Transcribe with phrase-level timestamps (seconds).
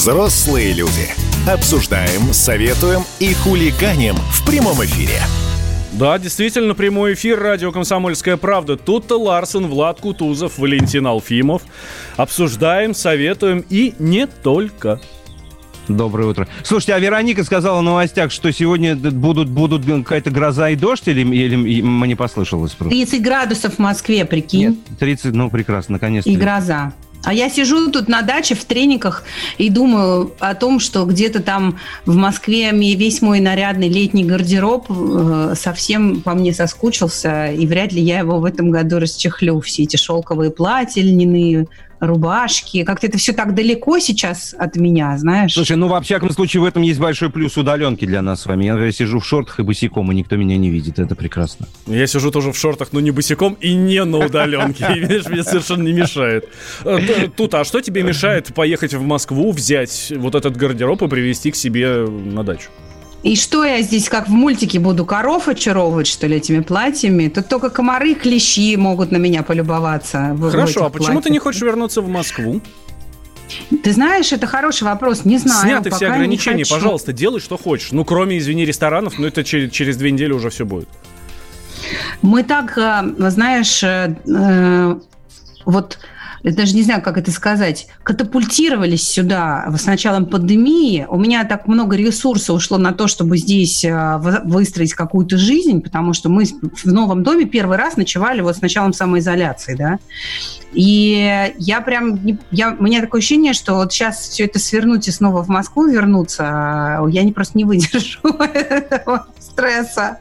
[0.00, 1.10] Взрослые люди.
[1.46, 5.20] Обсуждаем, советуем и хулиганим в прямом эфире.
[5.92, 8.78] Да, действительно, прямой эфир радио «Комсомольская правда».
[8.78, 11.60] Тут-то Ларсен, Влад Кутузов, Валентин Алфимов.
[12.16, 15.02] Обсуждаем, советуем и не только.
[15.86, 16.48] Доброе утро.
[16.64, 21.20] Слушайте, а Вероника сказала в новостях, что сегодня будут, будут какая-то гроза и дождь, или,
[21.20, 22.88] или мне послышалось просто?
[22.88, 24.68] 30 градусов в Москве, прикинь.
[24.70, 26.30] Нет, 30, ну прекрасно, наконец-то.
[26.30, 26.94] И гроза.
[27.22, 29.24] А я сижу тут на даче в трениках
[29.58, 35.54] и думаю о том, что где-то там в Москве весь мой нарядный летний гардероб э,
[35.56, 39.60] совсем по мне соскучился, и вряд ли я его в этом году расчехлю.
[39.60, 41.66] Все эти шелковые платья льняные,
[42.00, 42.82] рубашки.
[42.84, 45.52] Как-то это все так далеко сейчас от меня, знаешь.
[45.52, 48.64] Слушай, ну, во всяком случае, в этом есть большой плюс удаленки для нас с вами.
[48.64, 50.98] Я сижу в шортах и босиком, и никто меня не видит.
[50.98, 51.68] Это прекрасно.
[51.86, 54.86] Я сижу тоже в шортах, но не босиком и не на удаленке.
[54.96, 56.48] И, видишь, мне совершенно не мешает.
[56.84, 61.50] Э, тут, а что тебе мешает поехать в Москву, взять вот этот гардероб и привезти
[61.50, 62.70] к себе на дачу?
[63.22, 67.28] И что я здесь, как в мультике, буду коров очаровывать, что ли, этими платьями?
[67.28, 70.36] Тут только комары, клещи могут на меня полюбоваться.
[70.50, 71.24] Хорошо, а почему платьях.
[71.24, 72.62] ты не хочешь вернуться в Москву?
[73.82, 75.24] Ты знаешь, это хороший вопрос.
[75.24, 75.60] Не знаю.
[75.60, 77.92] Сняты все ограничения, пожалуйста, делай, что хочешь.
[77.92, 80.88] Ну, кроме, извини, ресторанов, но это через, через две недели уже все будет.
[82.22, 84.96] Мы так, э, знаешь, э, э
[85.66, 85.98] вот
[86.42, 91.06] я даже не знаю, как это сказать, катапультировались сюда с началом пандемии.
[91.08, 96.14] У меня так много ресурсов ушло на то, чтобы здесь э, выстроить какую-то жизнь, потому
[96.14, 99.98] что мы в новом доме первый раз ночевали вот с началом самоизоляции, да.
[100.72, 105.10] И я прям, я, у меня такое ощущение, что вот сейчас все это свернуть и
[105.10, 109.26] снова в Москву вернуться, а я не просто не выдержу этого
[109.60, 110.18] стресса.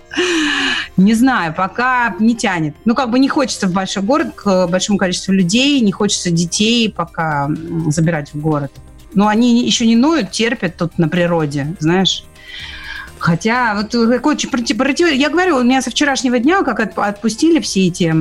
[0.97, 2.75] Не знаю, пока не тянет.
[2.85, 6.91] Ну, как бы не хочется в большой город к большому количеству людей, не хочется детей
[6.91, 7.49] пока
[7.87, 8.71] забирать в город.
[9.13, 12.25] Но они еще не ноют, терпят тут на природе, знаешь.
[13.17, 15.11] Хотя вот какой против...
[15.11, 18.15] Я говорю, у меня со вчерашнего дня как отпустили все эти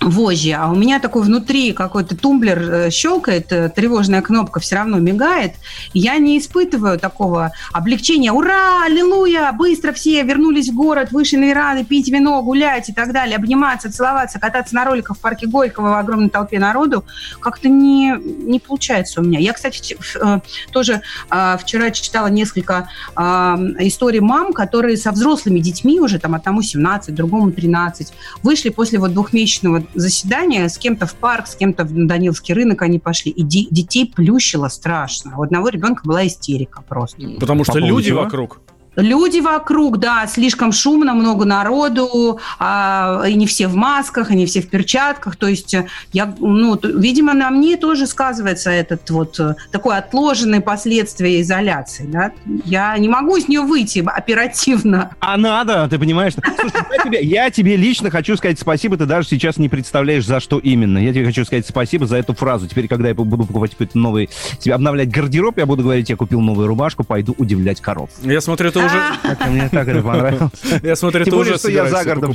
[0.00, 4.98] вожжи, а у меня такой внутри какой-то тумблер э, щелкает, э, тревожная кнопка все равно
[4.98, 5.54] мигает,
[5.92, 8.32] я не испытываю такого облегчения.
[8.32, 13.12] Ура, аллилуйя, быстро все вернулись в город, вышли на вераны, пить вино, гулять и так
[13.12, 17.04] далее, обниматься, целоваться, кататься на роликах в парке Горького в огромной толпе народу.
[17.40, 19.40] Как-то не, не получается у меня.
[19.40, 20.40] Я, кстати, э,
[20.72, 27.50] тоже вчера читала несколько историй мам, которые со взрослыми детьми уже, там, одному 17, другому
[27.50, 32.82] 13, вышли после вот двухмесячного заседание, с кем-то в парк, с кем-то в Даниловский рынок
[32.82, 35.38] они пошли, и детей плющило страшно.
[35.38, 37.20] У одного ребенка была истерика просто.
[37.40, 38.22] Потому что По люди чего?
[38.22, 38.60] вокруг.
[38.98, 44.44] Люди вокруг, да, слишком шумно, много народу, а, и не все в масках, и не
[44.44, 45.36] все в перчатках.
[45.36, 50.60] То есть, э, я, ну, видимо, на мне тоже сказывается этот вот э, такой отложенный
[50.60, 52.06] последствия изоляции.
[52.08, 52.32] Да?
[52.64, 55.12] Я не могу из нее выйти оперативно.
[55.20, 56.32] А надо, ты понимаешь?
[56.34, 60.40] Слушай, я, тебе, я тебе лично хочу сказать спасибо, ты даже сейчас не представляешь, за
[60.40, 60.98] что именно.
[60.98, 62.66] Я тебе хочу сказать спасибо за эту фразу.
[62.66, 64.28] Теперь, когда я буду покупать какой-то новый,
[64.58, 68.10] себе обновлять гардероб, я буду говорить, я купил новую рубашку, пойду удивлять коров.
[68.22, 69.50] Я смотрю, ты уже...
[69.50, 70.50] Мне так это понравилось.
[70.82, 72.34] Я смотрю, ты уже что я за городом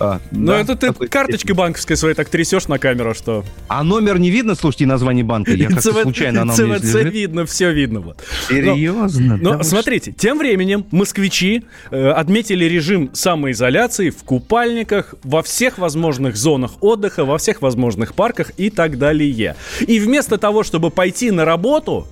[0.00, 3.44] а, ну, да, это ты карточкой банковской своей так трясешь на камеру, что...
[3.66, 5.52] А номер не видно, слушайте, название банка?
[5.52, 8.00] Я как случайно на ЦВЦ видно, все видно.
[8.00, 8.22] Вот.
[8.48, 9.36] Серьезно?
[9.36, 16.36] Но, но смотрите, тем временем москвичи э, отметили режим самоизоляции в купальниках во всех возможных
[16.36, 19.56] зонах отдыха, во всех возможных парках и так далее.
[19.80, 22.06] И вместо того, чтобы пойти на работу,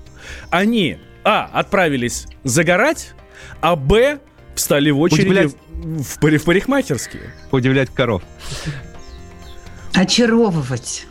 [0.51, 3.15] они, а, отправились загорать,
[3.61, 4.19] а, б,
[4.55, 5.53] встали в очередь Удивлять...
[5.73, 7.33] в, парикмахерские.
[7.51, 8.23] Удивлять коров.
[9.95, 11.07] Очаровывать.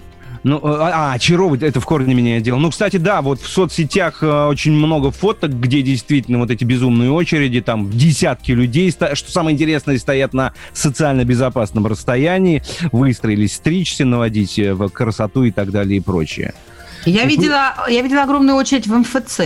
[0.45, 2.57] Ну, а, а, очаровывать, это в корне меня дело.
[2.57, 7.09] Ну, кстати, да, вот в соцсетях э, очень много фоток, где действительно вот эти безумные
[7.09, 14.59] очереди, там десятки людей, что самое интересное, стоят на социально безопасном расстоянии, выстроились стричься, наводить
[14.59, 16.53] э, в красоту и так далее и прочее.
[17.05, 19.41] Я видела, я видела огромную очередь в МФЦ.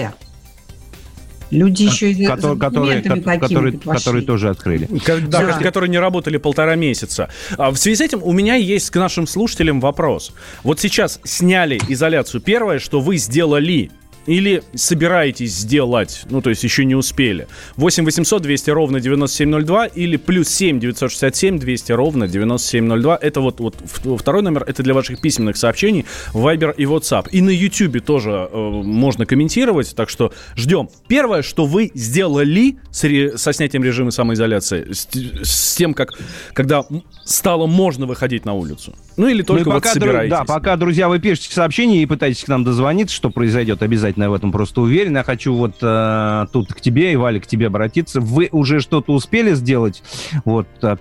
[1.51, 3.01] Люди еще и которые, которые,
[3.39, 4.87] которые, которые тоже открыли.
[5.27, 7.29] Да, да, которые не работали полтора месяца.
[7.57, 10.31] А в связи с этим у меня есть к нашим слушателям вопрос.
[10.63, 12.41] Вот сейчас сняли изоляцию.
[12.41, 13.91] Первое, что вы сделали,
[14.29, 17.47] или собираетесь сделать, ну, то есть еще не успели.
[17.77, 23.17] 8 800 200 ровно 9702 или плюс 7 967 200 ровно 9702.
[23.19, 23.75] Это вот, вот
[24.19, 27.29] второй номер, это для ваших письменных сообщений Viber и WhatsApp.
[27.31, 30.89] И на YouTube тоже э, можно комментировать, так что ждем.
[31.07, 35.07] Первое, что вы сделали с, со снятием режима самоизоляции, с,
[35.41, 36.13] с тем, как,
[36.53, 36.85] когда
[37.25, 38.93] стало можно выходить на улицу.
[39.19, 40.29] Ну или только ну, вот пока, собираетесь.
[40.29, 44.29] Да, пока, друзья, вы пишете сообщения и пытаетесь к нам дозвониться, что произойдет, обязательно я
[44.29, 45.17] в этом просто уверен.
[45.17, 48.21] Я хочу вот э, тут к тебе, и Валя, к тебе обратиться.
[48.21, 50.03] Вы уже что-то успели сделать?
[50.45, 50.95] Вот э,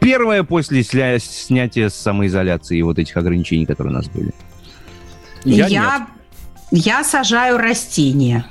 [0.00, 4.32] первое после сля- снятия самоизоляции и вот этих ограничений, которые у нас были.
[5.44, 6.08] Я, я, нет.
[6.72, 8.46] я сажаю растения.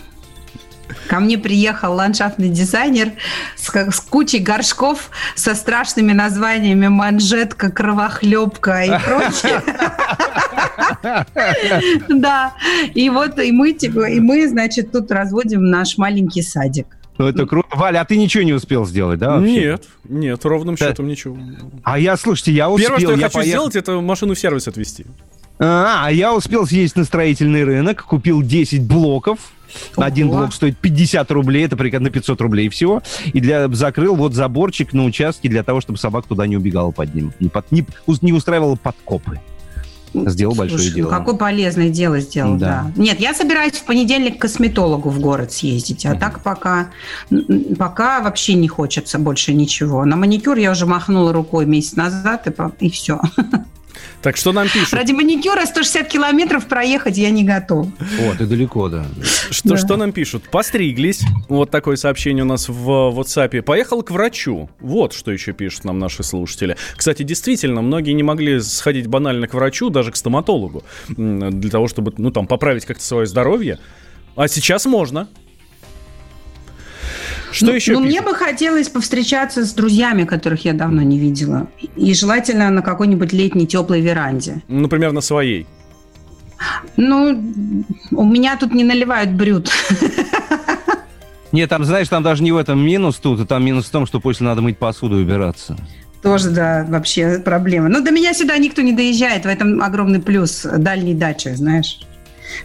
[1.07, 3.11] Ко мне приехал ландшафтный дизайнер
[3.55, 9.61] с, с кучей горшков со страшными названиями манжетка, кровохлебка и прочее.
[12.09, 12.53] Да,
[12.93, 16.87] и вот и мы, типа, и мы, значит, тут разводим наш маленький садик.
[17.17, 17.67] Ну, это круто.
[17.73, 19.37] Валя, а ты ничего не успел сделать, да?
[19.37, 19.51] вообще?
[19.53, 20.87] Нет, нет, ровным Да.
[20.87, 21.37] счетом ничего.
[21.83, 22.87] А я, слушайте, я успел.
[22.97, 25.05] Первое, что я, хочу поехал- сделать, это машину в сервис отвезти.
[25.59, 29.39] А, а я успел съездить на строительный рынок, купил 10 блоков.
[29.97, 30.37] Один Ого.
[30.37, 33.03] блок стоит 50 рублей, это примерно 500 рублей всего.
[33.33, 37.13] И для, закрыл вот заборчик на участке для того, чтобы собак туда не убегала под
[37.13, 37.33] ним.
[37.39, 37.85] Не, под, не,
[38.21, 39.39] не устраивала подкопы.
[40.13, 41.09] Сделал большое Слушай, ну дело.
[41.11, 42.91] какое полезное дело сделал, Да.
[42.95, 43.01] да.
[43.01, 46.89] Нет, я собираюсь в понедельник к косметологу в город съездить, а так пока,
[47.77, 50.03] пока вообще не хочется больше ничего.
[50.05, 53.21] На маникюр я уже махнула рукой месяц назад, и, и все.
[54.21, 54.93] Так что нам пишут?
[54.93, 57.87] Ради маникюра 160 километров проехать я не готов.
[58.19, 59.05] Вот, и далеко, да.
[59.49, 59.77] Что, Да.
[59.77, 60.49] что нам пишут?
[60.49, 61.21] Постриглись.
[61.47, 63.61] Вот такое сообщение у нас в WhatsApp.
[63.61, 64.69] Поехал к врачу.
[64.79, 66.75] Вот что еще пишут нам наши слушатели.
[66.95, 72.13] Кстати, действительно, многие не могли сходить банально к врачу, даже к стоматологу, для того, чтобы,
[72.17, 73.79] ну, там, поправить как-то свое здоровье.
[74.35, 75.27] А сейчас можно.
[77.51, 81.67] Что ну, еще Ну, мне бы хотелось повстречаться с друзьями, которых я давно не видела.
[81.95, 84.61] И желательно на какой-нибудь летней теплой веранде.
[84.67, 85.65] Например, на своей.
[86.97, 87.53] Ну,
[88.11, 89.69] у меня тут не наливают брют.
[91.51, 94.05] Нет, там, знаешь, там даже не в этом минус тут, а там минус в том,
[94.05, 95.75] что после надо мыть посуду и убираться.
[96.21, 97.89] Тоже, да, вообще проблема.
[97.89, 102.01] Ну, до меня сюда никто не доезжает, в этом огромный плюс дальней дачи, знаешь.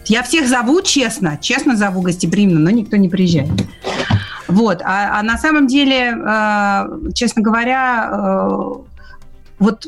[0.05, 3.51] Я всех зову честно, честно зову гостеприимно, но никто не приезжает.
[4.47, 8.73] Вот, а, а на самом деле, э, честно говоря, э,
[9.59, 9.87] вот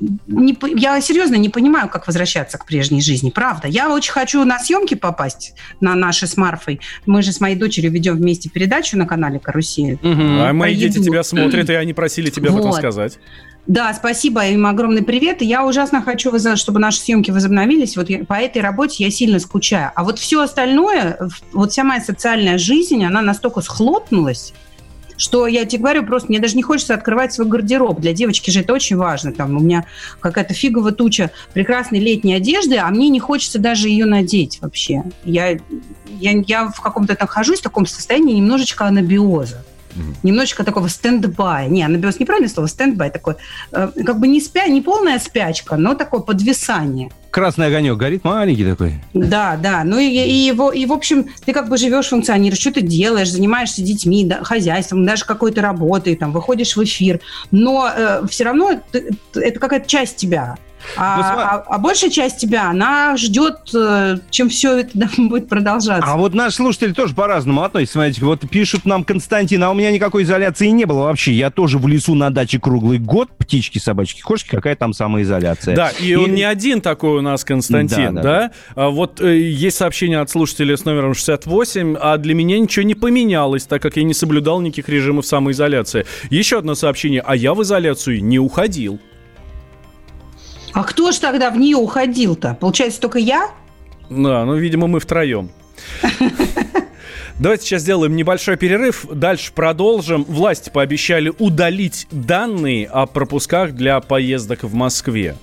[0.00, 3.68] не, я серьезно не понимаю, как возвращаться к прежней жизни, правда.
[3.68, 6.80] Я очень хочу на съемки попасть, на наши с Марфой.
[7.06, 9.98] Мы же с моей дочерью ведем вместе передачу на канале «Карусель».
[10.02, 12.78] А мои дети тебя смотрят, и они просили тебя об этом Вот.
[12.78, 13.18] сказать.
[13.66, 15.42] Да, спасибо им огромный привет.
[15.42, 17.96] Я ужасно хочу, чтобы наши съемки возобновились.
[17.96, 19.90] Вот по этой работе я сильно скучаю.
[19.94, 21.18] А вот все остальное,
[21.52, 24.52] вот вся моя социальная жизнь, она настолько схлопнулась,
[25.16, 28.00] что я тебе говорю, просто мне даже не хочется открывать свой гардероб.
[28.00, 29.32] Для девочки же это очень важно.
[29.32, 29.84] Там у меня
[30.20, 35.02] какая-то фиговая туча прекрасной летней одежды, а мне не хочется даже ее надеть вообще.
[35.24, 35.58] Я,
[36.20, 39.64] я, я в каком-то нахожусь в таком состоянии немножечко анабиоза.
[40.22, 41.68] Немножечко такого стендбая.
[41.68, 43.34] Не, анабиоз неправильное слово, стендбай такой.
[43.72, 47.10] э, как бы не спя, не полная спячка, но такое подвисание.
[47.30, 48.94] Красный огонек горит, маленький такой.
[49.12, 49.84] Да, да.
[49.84, 53.30] Ну и, и, его, и, в общем, ты как бы живешь, функционируешь, что ты делаешь,
[53.30, 57.20] занимаешься детьми, да, хозяйством, даже какой-то работой, там, выходишь в эфир.
[57.50, 57.90] Но
[58.30, 60.56] все равно ты- это какая-то часть тебя.
[60.96, 66.10] А, Ну, а- а большая часть тебя, она ждет, э, чем все это будет продолжаться.
[66.10, 67.94] А вот наши слушатели тоже по-разному относятся.
[67.94, 71.32] Смотрите, вот пишут нам Константин, а у меня никакой изоляции не было вообще.
[71.32, 75.74] Я тоже в лесу на даче круглый год, птички, собачки, кошки, какая там самоизоляция.
[75.76, 78.22] Да, и, он не один такой у нас, Константин, Да, да?
[78.22, 82.84] да, А вот э, есть сообщение от слушателя с номером 68, а для меня ничего
[82.84, 86.06] не поменялось, так как я не соблюдал никаких режимов самоизоляции.
[86.30, 89.00] Еще одно сообщение, а я в изоляцию не уходил.
[90.76, 92.54] А кто ж тогда в нее уходил-то?
[92.60, 93.48] Получается, только я?
[94.10, 95.48] Да, ну, видимо, мы втроем.
[97.40, 99.06] Давайте сейчас сделаем небольшой перерыв.
[99.10, 100.24] Дальше продолжим.
[100.24, 105.36] Власти пообещали удалить данные о пропусках для поездок в Москве.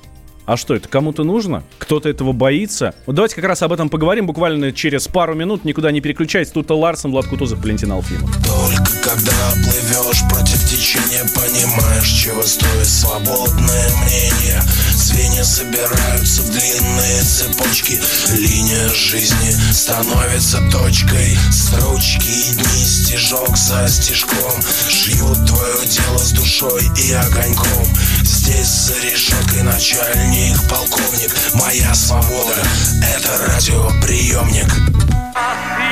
[0.45, 1.63] А что, это кому-то нужно?
[1.79, 2.93] Кто-то этого боится?
[3.05, 5.63] Вот давайте как раз об этом поговорим буквально через пару минут.
[5.63, 6.51] Никуда не переключайтесь.
[6.51, 8.29] Тут Ларсон, Влад Кутузов, Валентин Алфимов.
[8.45, 14.61] Только когда плывешь против течения Понимаешь, чего стоит свободное мнение
[14.95, 17.99] Звенья собираются в длинные цепочки
[18.37, 26.83] Линия жизни становится точкой Строчки и дни стежок за стежком Шьют твое тело с душой
[26.97, 27.87] и огоньком
[28.33, 32.55] Здесь за решеткой начальник, полковник Моя свобода—
[33.15, 34.73] это радиоприемник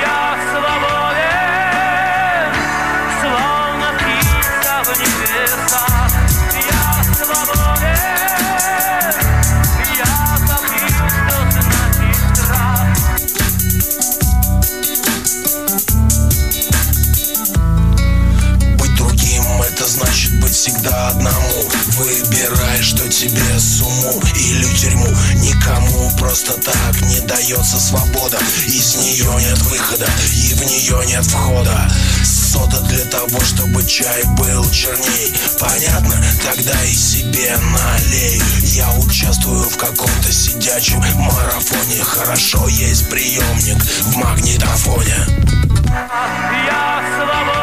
[0.02, 1.22] Я свободен,
[3.22, 6.12] словно птица в небесах.
[6.56, 8.02] Я свободен,
[9.96, 10.16] я
[10.48, 12.90] забыл, что значит страх.
[18.80, 21.51] Быть другим это значит быть всегда одному
[22.42, 24.66] Выбирай, что тебе с уму Или
[26.18, 28.38] просто так не дается свобода.
[28.66, 31.92] Из нее нет выхода и в нее нет входа.
[32.24, 35.34] Сода для того, чтобы чай был черней.
[35.60, 36.16] Понятно?
[36.44, 38.42] Тогда и себе налей.
[38.64, 42.04] Я участвую в каком-то сидячем марафоне.
[42.04, 45.16] Хорошо есть приемник в магнитофоне.
[46.66, 47.61] Я свободен,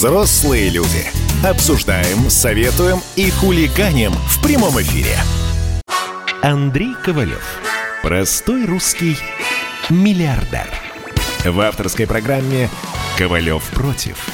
[0.00, 1.04] Взрослые люди.
[1.44, 5.14] Обсуждаем, советуем и хулиганим в прямом эфире.
[6.40, 7.44] Андрей Ковалев.
[8.02, 9.18] Простой русский
[9.90, 10.70] миллиардер.
[11.44, 12.70] В авторской программе
[13.18, 14.26] «Ковалев против».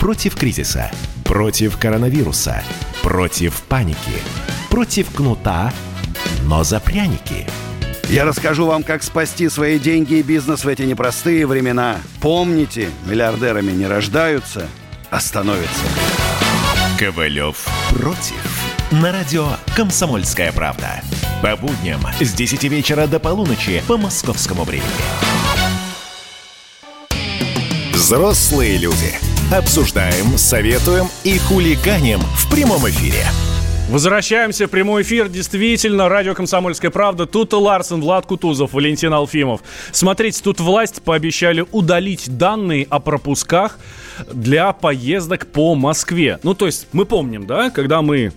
[0.00, 0.90] Против кризиса.
[1.26, 2.64] Против коронавируса.
[3.02, 4.22] Против паники.
[4.70, 5.70] Против кнута,
[6.44, 7.46] но за пряники.
[8.08, 11.98] Я расскажу вам, как спасти свои деньги и бизнес в эти непростые времена.
[12.22, 14.66] Помните, миллиардерами не рождаются,
[15.18, 15.84] становятся.
[16.98, 18.70] Ковалев против.
[18.90, 21.02] На радио «Комсомольская правда».
[21.42, 24.90] По будням с 10 вечера до полуночи по московскому времени.
[27.94, 29.14] Взрослые люди.
[29.52, 33.24] Обсуждаем, советуем и хулиганим в прямом эфире.
[33.90, 35.28] Возвращаемся в прямой эфир.
[35.28, 37.26] Действительно, радио «Комсомольская правда».
[37.26, 39.62] Тут Ларсен, Влад Кутузов, Валентин Алфимов.
[39.90, 43.78] Смотрите, тут власть пообещали удалить данные о пропусках
[44.32, 46.38] для поездок по Москве.
[46.42, 48.32] Ну, то есть, мы помним, да, когда мы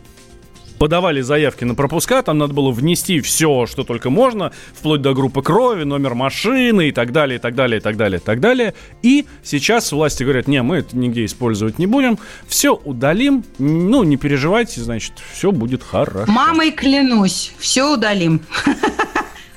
[0.83, 5.41] подавали заявки на пропуска, там надо было внести все, что только можно, вплоть до группы
[5.41, 8.73] крови, номер машины и так далее, и так далее, и так далее, и так далее.
[9.01, 14.17] И сейчас власти говорят, не, мы это нигде использовать не будем, все удалим, ну, не
[14.17, 16.29] переживайте, значит, все будет хорошо.
[16.29, 18.41] Мамой клянусь, все удалим.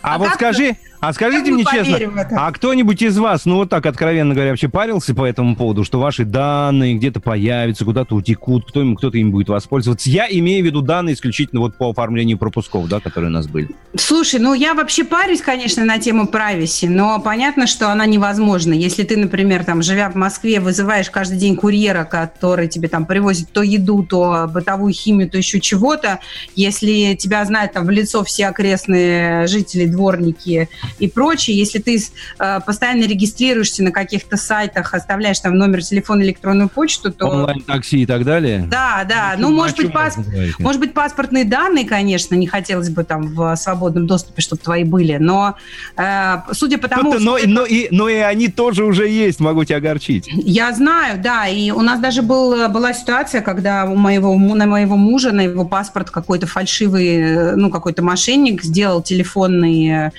[0.02, 1.98] А, А вот скажи, а скажите мне честно,
[2.36, 6.00] а кто-нибудь из вас, ну вот так откровенно говоря, вообще парился по этому поводу, что
[6.00, 10.10] ваши данные где-то появятся, куда-то утекут, кто им, кто-то им будет воспользоваться?
[10.10, 13.70] Я имею в виду данные исключительно вот по оформлению пропусков, да, которые у нас были.
[13.96, 18.72] Слушай, ну я вообще парюсь, конечно, на тему прависи, но понятно, что она невозможна.
[18.72, 23.52] Если ты, например, там, живя в Москве, вызываешь каждый день курьера, который тебе там привозит
[23.52, 26.20] то еду, то бытовую химию, то еще чего-то,
[26.54, 31.98] если тебя знают там в лицо все окрестные жители, дворники и прочее, если ты
[32.38, 37.26] э, постоянно регистрируешься на каких-то сайтах, оставляешь там номер телефона, электронную почту, то...
[37.26, 38.66] Онлайн-такси и так далее.
[38.70, 39.34] Да, да.
[39.38, 40.18] Ну, чем- может быть, пас-
[40.58, 45.16] может быть, паспортные данные, конечно, не хотелось бы там в свободном доступе, чтобы твои были,
[45.16, 45.56] но
[45.96, 49.64] э, судя по тому, Ну, но, но, и, но и они тоже уже есть, могу
[49.64, 50.28] тебя огорчить.
[50.32, 54.96] я знаю, да, и у нас даже был, была ситуация, когда у моего, на моего
[54.96, 60.10] мужа, на его паспорт какой-то фальшивый, э, ну, какой-то мошенник сделал телефонный, э,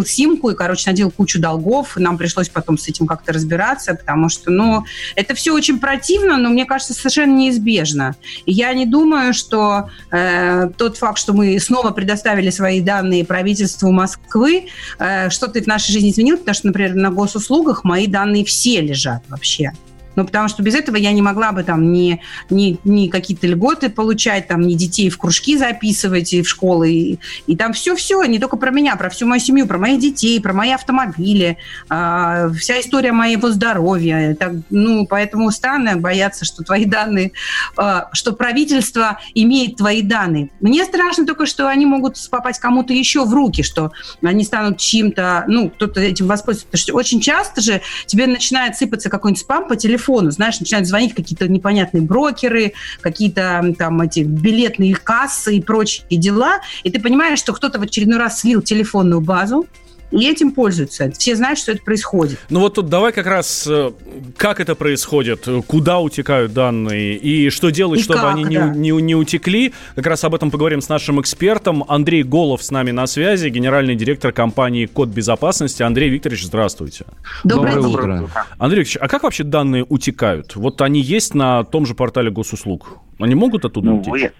[0.00, 4.28] купил симку и, короче, надел кучу долгов, нам пришлось потом с этим как-то разбираться, потому
[4.28, 4.84] что, ну,
[5.16, 8.16] это все очень противно, но мне кажется, совершенно неизбежно.
[8.46, 13.90] И я не думаю, что э, тот факт, что мы снова предоставили свои данные правительству
[13.92, 18.80] Москвы, э, что-то в нашей жизни изменило, потому что, например, на госуслугах мои данные все
[18.80, 19.72] лежат вообще.
[20.16, 23.90] Ну, потому что без этого я не могла бы там ни, ни, ни какие-то льготы
[23.90, 26.90] получать, там, ни детей в кружки записывать и в школы.
[26.90, 30.40] И, и там все-все, не только про меня, про всю мою семью, про моих детей,
[30.40, 34.34] про мои автомобили, а, вся история моего здоровья.
[34.34, 37.32] Так, ну, поэтому странно бояться, что твои данные,
[37.76, 40.50] а, что правительство имеет твои данные.
[40.60, 45.44] Мне страшно только, что они могут попасть кому-то еще в руки, что они станут чьим-то,
[45.46, 46.66] ну, кто-то этим воспользуется.
[46.66, 49.99] Потому что очень часто же тебе начинает сыпаться какой-нибудь спам по телефону,
[50.30, 56.90] знаешь, начинают звонить какие-то непонятные брокеры, какие-то там эти билетные кассы и прочие дела, и
[56.90, 59.66] ты понимаешь, что кто-то в очередной раз слил телефонную базу,
[60.10, 61.10] и этим пользуются.
[61.12, 62.38] Все знают, что это происходит.
[62.50, 63.92] Ну вот тут давай как раз, э,
[64.36, 68.68] как это происходит, куда утекают данные и что делать, И чтобы как, они не, да.
[68.68, 69.72] не, не утекли.
[69.94, 71.84] Как раз об этом поговорим с нашим экспертом.
[71.88, 75.82] Андрей Голов с нами на связи, генеральный директор компании Код безопасности.
[75.82, 77.04] Андрей Викторович, здравствуйте.
[77.44, 78.22] Доброе, Доброе утро.
[78.24, 78.46] утро.
[78.58, 80.56] Андрей Викторович, а как вообще данные утекают?
[80.56, 82.98] Вот они есть на том же портале госуслуг.
[83.18, 84.10] Они могут оттуда Ну, утечь?
[84.10, 84.32] вы,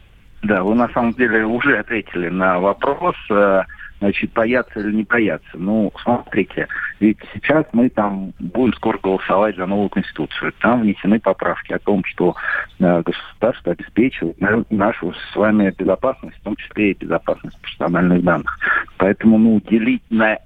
[0.43, 3.63] да, вы на самом деле уже ответили на вопрос, э,
[4.01, 5.51] значит, бояться или не бояться.
[5.55, 6.67] Ну, смотрите,
[6.99, 10.53] ведь сейчас мы там будем скоро голосовать за новую конституцию.
[10.61, 12.35] Там внесены поправки о том, что
[12.79, 18.59] э, государство обеспечивает на- нашу с вами безопасность, в том числе и безопасность персональных данных.
[18.97, 20.39] Поэтому, ну, делить на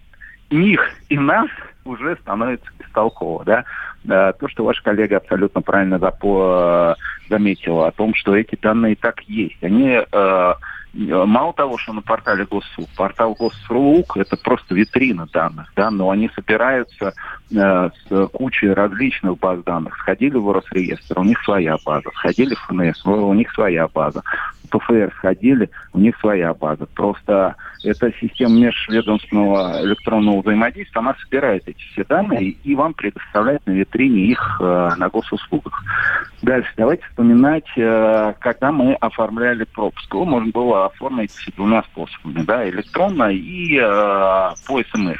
[0.50, 1.48] них и нас
[1.84, 3.64] уже становится бестолково, да.
[4.06, 6.94] То, что ваш коллега абсолютно правильно запо-
[7.30, 9.62] заметила о том, что эти данные так есть.
[9.64, 10.54] Они э,
[10.94, 16.30] мало того, что на портале Госуслуг, портал Госуслуг это просто витрина данных, да, но они
[16.34, 17.12] собираются
[17.50, 19.96] э, с кучей различных баз данных.
[19.98, 22.10] Сходили в Росреестр, у них своя база.
[22.18, 24.22] Сходили в ФНС, у них своя база.
[24.64, 26.86] В ПФР сходили, у них своя база.
[26.86, 33.72] Просто эта система межведомственного электронного взаимодействия, она собирает эти все данные и вам предоставляет на
[33.72, 35.82] витрине их э, на госуслугах.
[36.42, 40.12] Дальше давайте вспоминать, э, когда мы оформляли пропуск.
[40.12, 45.18] Его можно было оформить двумя способами, да, электронно и э, по СМС.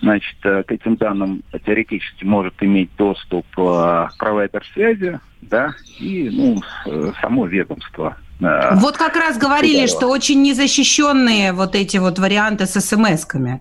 [0.00, 6.62] Значит, э, к этим данным теоретически может иметь доступ э, провайдер связи, да, и, ну,
[6.86, 8.16] э, само ведомство.
[8.40, 13.60] Э, Вот как раз говорили, что очень незащищенные вот эти вот варианты с смс-ками.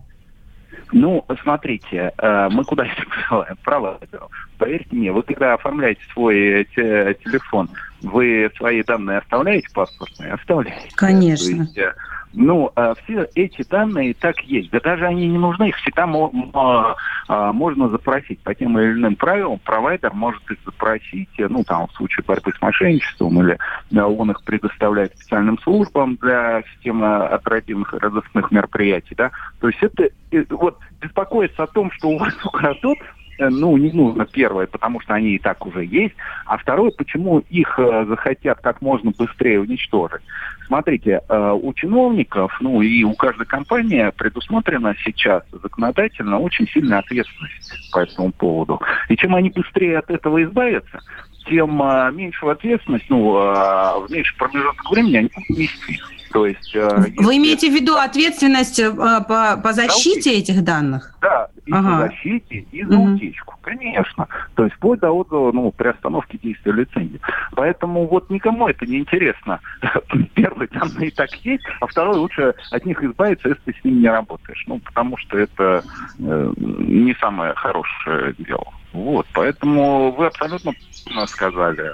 [0.92, 3.58] Ну, смотрите, э, мы куда это посылаем?
[3.64, 4.30] Провайдеру.
[4.58, 7.70] Поверьте мне, вы когда оформляете свой э, те- телефон,
[8.02, 10.34] вы свои данные оставляете паспортные?
[10.34, 10.92] Оставляете.
[10.96, 11.46] Конечно.
[11.46, 11.94] То есть, э,
[12.36, 14.70] ну, э, все эти данные так есть.
[14.72, 16.06] Да даже они не нужны, их всегда
[17.28, 18.40] а, можно запросить.
[18.42, 22.52] По тем или иным правилам провайдер может их запросить, э, ну, там, в случае борьбы
[22.56, 23.58] с мошенничеством, или
[23.92, 29.32] э, он их предоставляет специальным службам для системы оперативных и разыскных мероприятий, да.
[29.60, 33.92] То есть это, э, вот, беспокоиться о том, что у вас украдут, э, ну, не
[33.92, 38.60] нужно первое, потому что они и так уже есть, а второе, почему их э, захотят
[38.62, 40.22] как можно быстрее уничтожить.
[40.68, 47.92] Смотрите, э, у чиновников, ну и у каждой компании предусмотрена сейчас законодательно очень сильная ответственность
[47.92, 48.82] по этому поводу.
[49.10, 51.02] И чем они быстрее от этого избавятся,
[51.46, 51.78] тем
[52.16, 56.00] меньшую ответственность, ну, э, в меньший промежуток времени они нести.
[56.32, 61.14] То есть, э, Вы если- имеете в виду ответственность э, по, по защите этих данных?
[61.22, 61.90] Да, и Ага.
[61.90, 63.16] по защите, и за Мгм.
[63.16, 63.56] утечку.
[63.62, 64.28] Конечно.
[64.56, 67.20] То есть вплоть до отзыва, ну, при остановке действия лицензии.
[67.56, 69.60] Поэтому вот никому это не интересно.
[70.36, 74.02] Первый данные и так есть, а второй лучше от них избавиться, если ты с ними
[74.02, 74.64] не работаешь.
[74.68, 75.84] Ну, потому что это
[76.20, 78.68] э, не самое хорошее дело.
[78.96, 80.74] Вот, поэтому вы абсолютно
[81.28, 81.92] сказали.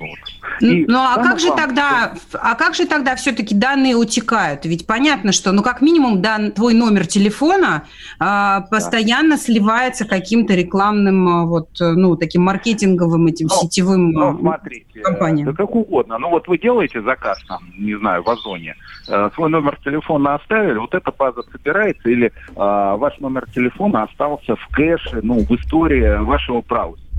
[0.00, 0.18] Вот.
[0.60, 4.64] И Ну а самое как же тогда, а как же тогда все-таки данные утекают?
[4.64, 7.84] Ведь понятно, что, ну как минимум, дан, твой номер телефона
[8.18, 14.12] а, постоянно сливается каким-то рекламным, а, вот, э, ну таким маркетинговым этим Ну, сетевым.
[14.12, 15.48] Ну, а, смотрите, компаниям.
[15.48, 16.18] да как угодно.
[16.18, 18.76] Ну, вот вы делаете заказ, там, не знаю, в Озоне,
[19.08, 24.56] э, свой номер телефона оставили, вот эта база собирается, или э, ваш номер телефона остался
[24.56, 27.09] в кэше, ну, в истории вашего браузера.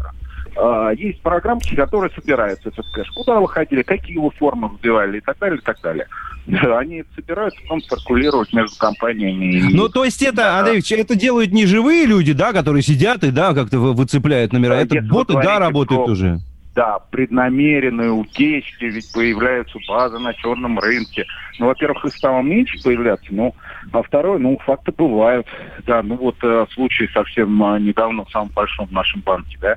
[0.56, 3.10] Э, есть программки, которые собираются этот кэш.
[3.12, 6.08] Куда вы ходили, какие вы формы вбивали и так далее, и так далее.
[6.78, 9.70] Они собираются, потом циркулировать между компаниями.
[9.72, 13.32] Ну, то есть это, Андрей Ильич, это делают не живые люди, да, которые сидят и,
[13.32, 14.76] да, как-то вы- выцепляют номера.
[14.76, 16.40] Да, это боты, да, работают про- уже.
[16.74, 21.26] Да, преднамеренные утечки, ведь появляются базы на черном рынке.
[21.60, 23.54] Ну, во-первых, их стало меньше появляться, ну,
[23.92, 25.46] а второе, ну, факты бывают.
[25.86, 29.76] Да, ну вот э, случай совсем э, недавно в самом большом нашем банке, да,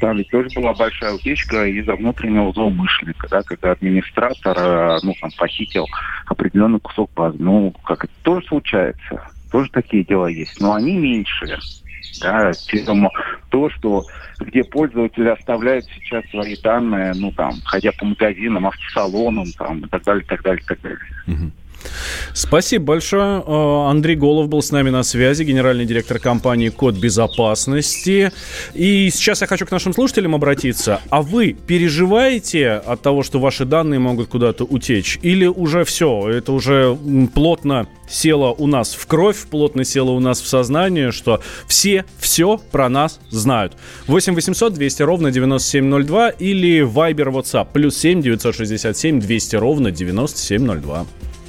[0.00, 5.30] там ведь тоже была большая утечка из-за внутреннего злоумышленника, да, когда администратор, э, ну, там,
[5.36, 5.86] похитил
[6.26, 7.36] определенный кусок базы.
[7.38, 11.58] Ну, как это тоже случается, тоже такие дела есть, но они меньшие.
[12.20, 13.08] Да, чем
[13.50, 14.04] то, что
[14.38, 20.02] где пользователи оставляют сейчас свои данные, ну там, ходя по магазинам, автосалонам, там, и так
[20.04, 20.98] далее, так далее, так далее.
[22.32, 23.42] Спасибо большое.
[23.46, 28.32] Э, Андрей Голов был с нами на связи, генеральный директор компании Код безопасности.
[28.74, 31.00] И сейчас я хочу к нашим слушателям обратиться.
[31.10, 35.18] А вы переживаете от того, что ваши данные могут куда-то утечь?
[35.22, 36.98] Или уже все, это уже
[37.34, 42.58] плотно село у нас в кровь, плотно село у нас в сознание, что все все
[42.72, 43.74] про нас знают.
[44.06, 51.06] 8 800 200 ровно 9702 или Viber WhatsApp плюс 7 967 200 ровно 9702.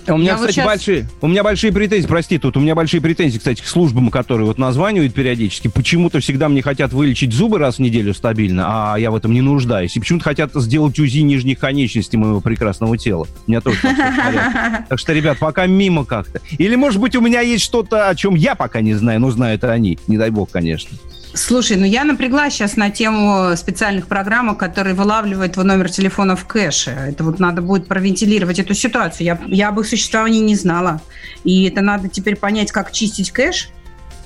[0.08, 2.60] А У меня, Я вот кстати, щас- большие, у меня большие претензии, прости, тут у
[2.60, 5.68] меня большие претензии, кстати, к службам, которые вот названивают периодически.
[5.68, 9.42] Почему-то всегда мне хотят вылечить зубы раз в неделю стабильно, а я в этом не
[9.42, 9.96] нуждаюсь.
[9.96, 13.28] И почему-то хотят сделать УЗИ нижних конечностей моего прекрасного тела.
[13.48, 13.78] У меня тоже.
[14.90, 16.42] Так что, ребят, пока мимо как-то.
[16.58, 19.64] Или, может быть, у меня есть что-то, о чем я пока не знаю, но знают
[19.64, 19.98] они.
[20.08, 20.98] Не дай бог, конечно.
[21.36, 26.46] Слушай, ну я напряглась сейчас на тему специальных программ, которые вылавливают твой номер телефона в
[26.46, 26.92] кэше.
[26.92, 29.26] Это вот надо будет провентилировать эту ситуацию.
[29.26, 31.02] Я, я об их существовании не знала.
[31.44, 33.70] И это надо теперь понять, как чистить кэш.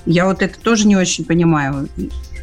[0.06, 1.88] Я вот это тоже не очень понимаю.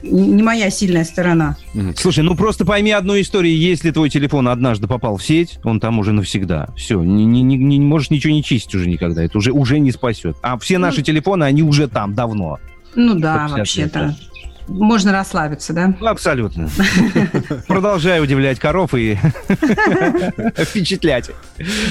[0.03, 1.55] Не моя сильная сторона.
[1.95, 3.57] Слушай, ну просто пойми одну историю.
[3.57, 6.67] Если твой телефон однажды попал в сеть, он там уже навсегда.
[6.75, 9.23] Все, не, не, не, не можешь ничего не чистить уже никогда.
[9.23, 10.35] Это уже, уже не спасет.
[10.41, 12.59] А все наши телефоны, они уже там давно.
[12.95, 14.26] Ну да, 150 вообще-то.
[14.67, 15.95] Можно расслабиться, да?
[15.99, 16.69] Ну, абсолютно.
[17.67, 19.15] Продолжаю удивлять коров и
[20.57, 21.31] впечатлять.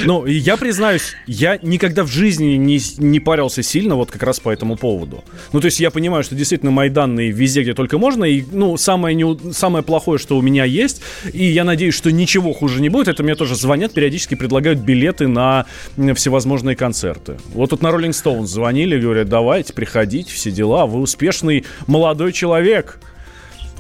[0.05, 4.41] Ну, и я признаюсь, я никогда в жизни не, не парился сильно вот как раз
[4.41, 5.25] по этому поводу.
[5.53, 8.77] Ну, то есть я понимаю, что действительно мои данные везде, где только можно, и, ну,
[8.77, 11.01] самое, не, самое плохое, что у меня есть,
[11.33, 15.29] и я надеюсь, что ничего хуже не будет, это мне тоже звонят, периодически предлагают билеты
[15.29, 15.67] на
[16.15, 17.39] всевозможные концерты.
[17.55, 22.66] Вот тут на Rolling Stones звонили, говорят, давайте, приходите, все дела, вы успешный молодой человек.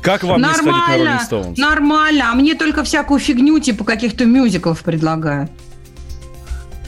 [0.03, 1.55] Как вам не сходить на Rolling Нормально, Stones?
[1.57, 2.31] нормально.
[2.31, 5.51] А мне только всякую фигню типа каких-то мюзиклов предлагают.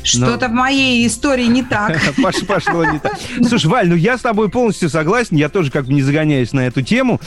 [0.03, 1.99] Что-то в моей истории не так.
[2.23, 3.19] Пош- Пошло не так.
[3.47, 5.37] Слушай, Валь, ну я с тобой полностью согласен.
[5.37, 7.21] Я тоже как бы не загоняюсь на эту тему.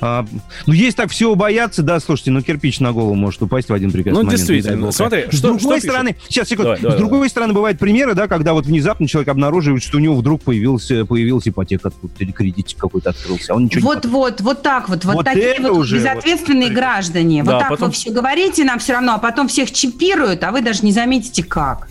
[0.00, 0.24] А,
[0.66, 3.90] ну, есть так всего бояться, да, слушайте, ну кирпич на голову может упасть в один
[3.90, 4.36] прекрасный Ну, момент.
[4.38, 4.70] действительно.
[4.70, 4.94] не дай бог.
[4.94, 5.90] Смотри, с что- другой что пишут?
[5.90, 6.64] стороны, сейчас, секунду.
[6.68, 10.00] Давай, давай, с другой стороны, бывают примеры, да, когда вот внезапно человек обнаруживает, что у
[10.00, 14.06] него вдруг появился, появилась ипотека откуда-то или кредитик какой-то открылся, а он ничего не Вот,
[14.06, 17.42] вот, вот так вот, вот, Вот такие вот уже безответственные вот- граждане.
[17.42, 20.50] Да, вот так потом- вы все говорите нам все равно, а потом всех чипируют, а
[20.50, 21.88] вы даже не заметите как.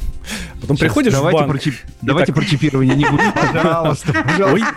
[0.62, 1.52] Потом Сейчас, приходишь давайте в банк.
[1.52, 4.68] про чип- Давайте про чипирование не будем, пожалуйста, пожалуйста.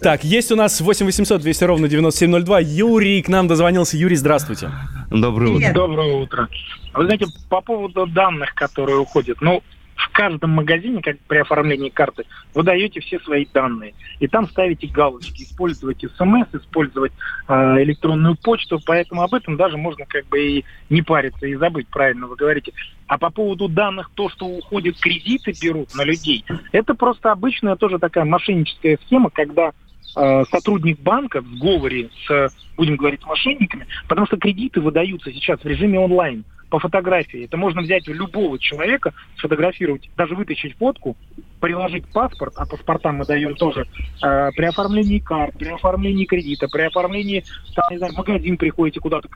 [0.00, 2.60] Так, есть у нас 8 800 200 ровно 9702.
[2.60, 3.96] Юрий к нам дозвонился.
[3.96, 4.70] Юрий, здравствуйте.
[5.10, 5.72] Доброе утро.
[5.72, 6.48] Доброе утро.
[6.94, 9.62] Вы знаете, по поводу данных, которые уходят, ну,
[9.96, 13.94] в каждом магазине, как при оформлении карты, вы даете все свои данные.
[14.20, 17.12] И там ставите галочки, использовать смс, использовать
[17.48, 21.88] э, электронную почту, поэтому об этом даже можно как бы и не париться, и забыть,
[21.88, 22.72] правильно вы говорите.
[23.06, 27.98] А по поводу данных, то, что уходят кредиты, берут на людей, это просто обычная тоже
[27.98, 29.72] такая мошенническая схема, когда
[30.16, 35.66] э, сотрудник банка в сговоре с, будем говорить, мошенниками, потому что кредиты выдаются сейчас в
[35.66, 37.44] режиме онлайн по фотографии.
[37.44, 41.16] Это можно взять у любого человека, сфотографировать, даже вытащить фотку,
[41.60, 43.86] приложить паспорт, а паспорта мы даем тоже
[44.22, 49.00] э, при оформлении карт, при оформлении кредита, при оформлении, там, не знаю, в магазин приходите
[49.00, 49.28] куда-то,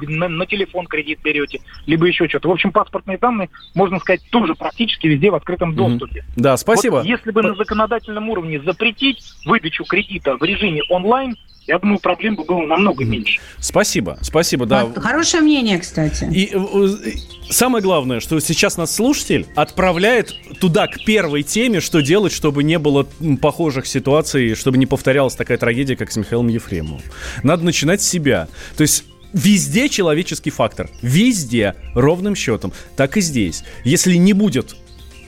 [0.00, 2.48] на, на телефон кредит берете, либо еще что-то.
[2.48, 6.24] В общем, паспортные данные, можно сказать, тоже практически везде в открытом доступе.
[6.36, 6.96] Да, спасибо.
[6.96, 12.36] Вот если бы на законодательном уровне запретить выдачу кредита в режиме онлайн, я думаю, проблем
[12.36, 13.40] бы было намного меньше.
[13.58, 14.88] Спасибо, спасибо, да.
[14.96, 16.24] Хорошее мнение, кстати.
[16.32, 22.00] И э, э, самое главное, что сейчас нас слушатель отправляет туда к первой теме, что
[22.00, 23.06] делать, чтобы не было
[23.40, 27.02] похожих ситуаций, чтобы не повторялась такая трагедия, как с Михаилом Ефремовым.
[27.44, 28.48] Надо начинать с себя.
[28.76, 30.90] То есть везде человеческий фактор.
[31.00, 32.72] Везде, ровным счетом.
[32.96, 33.64] Так и здесь.
[33.84, 34.76] Если не будет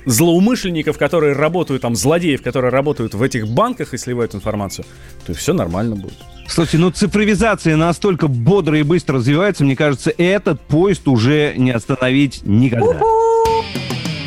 [0.05, 4.85] злоумышленников, которые работают, там, злодеев, которые работают в этих банках и сливают информацию,
[5.27, 6.19] то все нормально будет.
[6.49, 12.43] Слушайте, ну цифровизация настолько бодро и быстро развивается, мне кажется, этот поезд уже не остановить
[12.45, 13.01] никогда.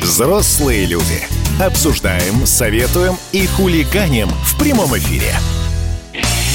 [0.02, 1.22] Взрослые люди.
[1.60, 5.34] Обсуждаем, советуем и хулиганим в прямом эфире.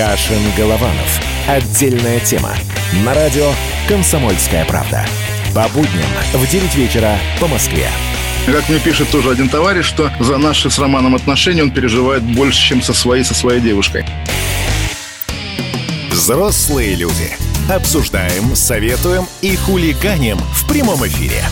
[0.00, 1.20] Кашин Голованов.
[1.46, 2.54] Отдельная тема.
[3.04, 3.52] На радио
[3.86, 5.04] «Комсомольская правда».
[5.54, 7.86] По будням в 9 вечера по Москве.
[8.46, 12.66] Как мне пишет тоже один товарищ, что за наши с Романом отношения он переживает больше,
[12.66, 14.06] чем со своей, со своей девушкой.
[16.10, 17.36] Взрослые люди.
[17.68, 21.42] Обсуждаем, советуем и хулиганим в прямом эфире.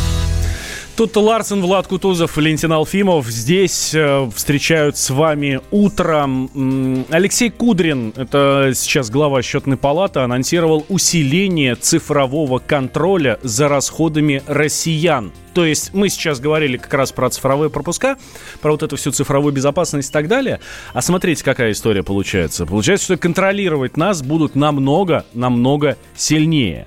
[0.99, 3.29] Тут Ларсен, Влад Кутузов, Валентин Алфимов.
[3.29, 6.51] Здесь э, встречают с вами утром.
[6.57, 15.31] М, Алексей Кудрин, это сейчас глава счетной палаты, анонсировал усиление цифрового контроля за расходами россиян.
[15.55, 18.17] То есть мы сейчас говорили как раз про цифровые пропуска,
[18.61, 20.61] про вот эту всю цифровую безопасность и так далее.
[20.93, 22.67] А смотрите, какая история получается.
[22.67, 26.87] Получается, что контролировать нас будут намного, намного сильнее.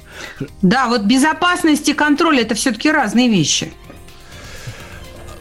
[0.62, 3.74] Да, вот безопасность и контроль это все-таки разные вещи.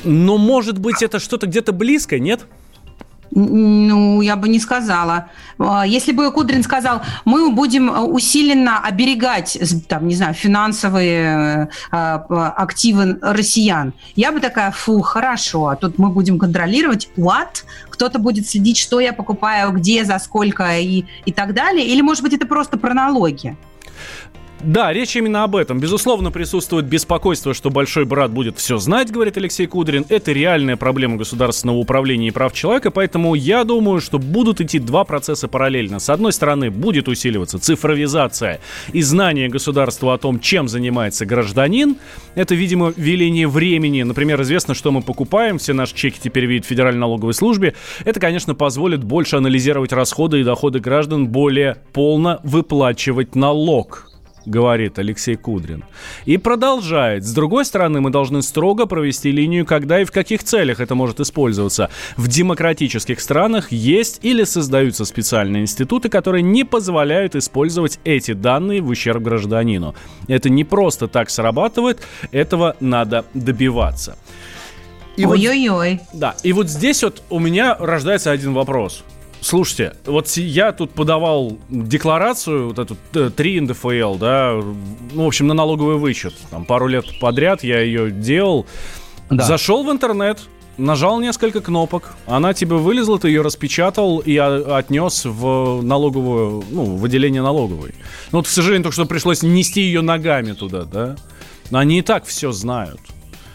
[0.04, 2.46] Но, может быть, это что-то где-то близко, нет?
[3.32, 5.28] Ну, я бы не сказала.
[5.58, 9.56] А, Если бы Кудрин сказал, мы будем э, усиленно оберегать,
[9.88, 15.96] там, не знаю, финансовые э, а, активы россиян, я бы такая, фу, хорошо, а тут
[15.98, 17.64] мы будем контролировать, what?
[17.88, 21.86] Кто-то будет следить, что я покупаю, где, за сколько и, и так далее?
[21.86, 23.56] Или, может быть, это просто про налоги?
[24.62, 25.80] Да, речь именно об этом.
[25.80, 30.04] Безусловно, присутствует беспокойство, что большой брат будет все знать, говорит Алексей Кудрин.
[30.10, 35.04] Это реальная проблема государственного управления и прав человека, поэтому я думаю, что будут идти два
[35.04, 35.98] процесса параллельно.
[35.98, 38.60] С одной стороны, будет усиливаться цифровизация
[38.92, 41.96] и знание государства о том, чем занимается гражданин.
[42.34, 44.02] Это, видимо, веление времени.
[44.02, 47.74] Например, известно, что мы покупаем, все наши чеки теперь видят в Федеральной налоговой службе.
[48.04, 54.09] Это, конечно, позволит больше анализировать расходы и доходы граждан, более полно выплачивать налог
[54.50, 55.84] говорит Алексей Кудрин.
[56.26, 57.24] И продолжает.
[57.24, 61.20] С другой стороны, мы должны строго провести линию, когда и в каких целях это может
[61.20, 61.88] использоваться.
[62.16, 68.88] В демократических странах есть или создаются специальные институты, которые не позволяют использовать эти данные в
[68.88, 69.94] ущерб гражданину.
[70.28, 72.00] Это не просто так срабатывает,
[72.32, 74.18] этого надо добиваться.
[75.16, 76.00] И вот- Ой-ой-ой.
[76.12, 79.04] да, и вот здесь вот у меня рождается один вопрос.
[79.40, 84.60] Слушайте, вот я тут подавал декларацию, вот эту э, 3 НДФЛ, да,
[85.12, 86.34] ну, в общем, на налоговый вычет.
[86.50, 88.66] Там пару лет подряд я ее делал.
[89.30, 89.44] Да.
[89.44, 90.40] Зашел в интернет,
[90.76, 97.04] нажал несколько кнопок, она тебе вылезла, ты ее распечатал и отнес в налоговую, ну, в
[97.04, 97.94] отделение налоговой.
[98.32, 101.16] Ну, вот, к сожалению, только что пришлось нести ее ногами туда, да.
[101.70, 103.00] Но они и так все знают.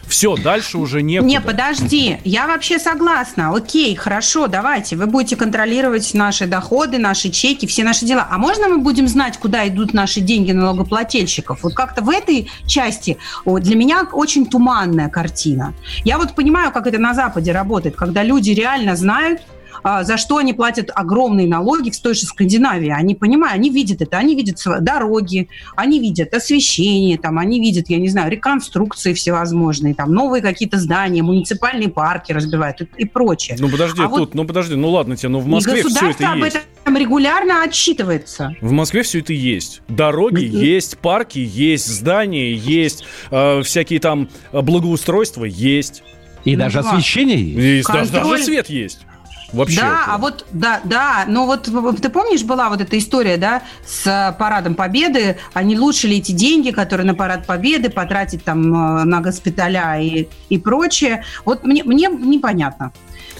[0.08, 1.28] Все, дальше уже некуда.
[1.28, 3.54] Не, подожди, я вообще согласна.
[3.54, 4.96] Окей, хорошо, давайте.
[4.96, 8.26] Вы будете контролировать наши доходы, наши чеки, все наши дела.
[8.30, 11.62] А можно мы будем знать, куда идут наши деньги налогоплательщиков?
[11.62, 15.74] Вот как-то в этой части о, для меня очень туманная картина.
[16.04, 19.40] Я вот понимаю, как это на Западе работает, когда люди реально знают,
[19.84, 22.90] за что они платят огромные налоги в той же Скандинавии.
[22.90, 27.98] Они понимают, они видят это, они видят дороги, они видят освещение, там, они видят, я
[27.98, 33.56] не знаю, реконструкции всевозможные, там, новые какие-то здания, муниципальные парки разбивают и, и прочее.
[33.60, 35.84] Ну подожди, А вот- тут, ну подожди, ну ладно тебе, ну в И Москве все
[35.84, 36.56] государство это об есть.
[36.84, 38.54] этом регулярно отчитывается.
[38.60, 39.82] В Москве все это есть.
[39.88, 40.58] Дороги Мгм.
[40.60, 46.02] есть, парки есть, здания есть, э, всякие там э, благоустройства есть.
[46.44, 46.90] И Ну, даже да.
[46.90, 47.86] освещение есть.
[47.88, 48.30] Контроль.
[48.30, 49.00] даже свет есть.
[49.52, 49.80] Вообще.
[49.80, 51.70] Да, а вот, да, да, но вот
[52.02, 56.18] ты помнишь, была вот эта история, да, с э, парадом Победы, а не лучше ли
[56.18, 61.24] эти деньги, которые на парад Победы потратить там э, на госпиталя и, и прочее?
[61.44, 62.92] Вот мне, мне непонятно.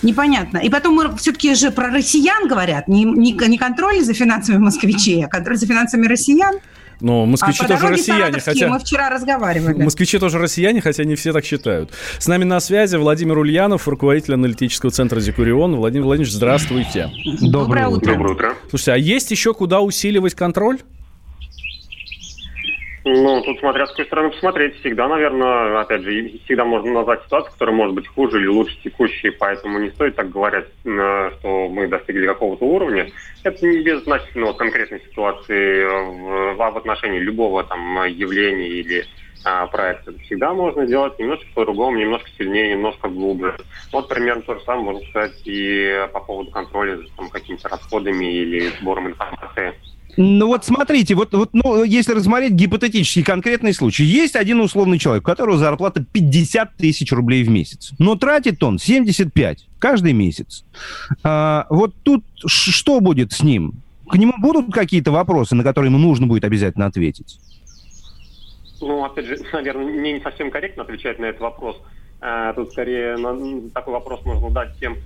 [0.02, 0.58] Непонятно.
[0.58, 5.24] И потом мы все-таки же про россиян говорят, не, не, не контроль за финансами москвичей,
[5.24, 6.56] а контроль за финансами россиян.
[7.00, 8.68] Но москвичи а тоже россияне, хотя...
[8.68, 9.82] мы вчера разговаривали.
[9.82, 11.90] Москвичи тоже россияне, хотя не все так считают.
[12.18, 15.76] С нами на связи Владимир Ульянов, руководитель аналитического центра Зикурион.
[15.76, 17.10] Владимир Владимирович, здравствуйте.
[17.42, 18.12] Доброе утро.
[18.12, 18.54] Доброе утро.
[18.70, 20.78] Слушайте, а есть еще куда усиливать контроль?
[23.08, 27.52] Ну, тут смотря с какой стороны посмотреть, всегда, наверное, опять же, всегда можно назвать ситуацию,
[27.52, 31.86] которая может быть хуже или лучше текущей, поэтому не стоит так говорить, э, что мы
[31.86, 33.08] достигли какого-то уровня.
[33.44, 39.04] Это не беззначительно вот конкретной ситуации в, в отношении любого там явления или
[39.46, 39.68] а.
[40.24, 43.56] Всегда можно делать немножко по-другому, немножко сильнее, немножко глубже.
[43.92, 48.24] Вот примерно то же самое можно сказать и по поводу контроля за там, какими-то расходами
[48.24, 49.74] или сбором информации.
[50.16, 55.24] Ну вот смотрите, вот, вот ну, если рассмотреть гипотетический конкретный случай, есть один условный человек,
[55.24, 60.64] у которого зарплата 50 тысяч рублей в месяц, но тратит он 75 каждый месяц.
[61.22, 63.74] А, вот тут что будет с ним?
[64.08, 67.38] К нему будут какие-то вопросы, на которые ему нужно будет обязательно ответить?
[68.80, 71.80] Ну, опять же, наверное, мне не совсем корректно отвечать на этот вопрос.
[72.20, 73.16] Э, Тут скорее
[73.74, 74.96] такой вопрос можно дать тем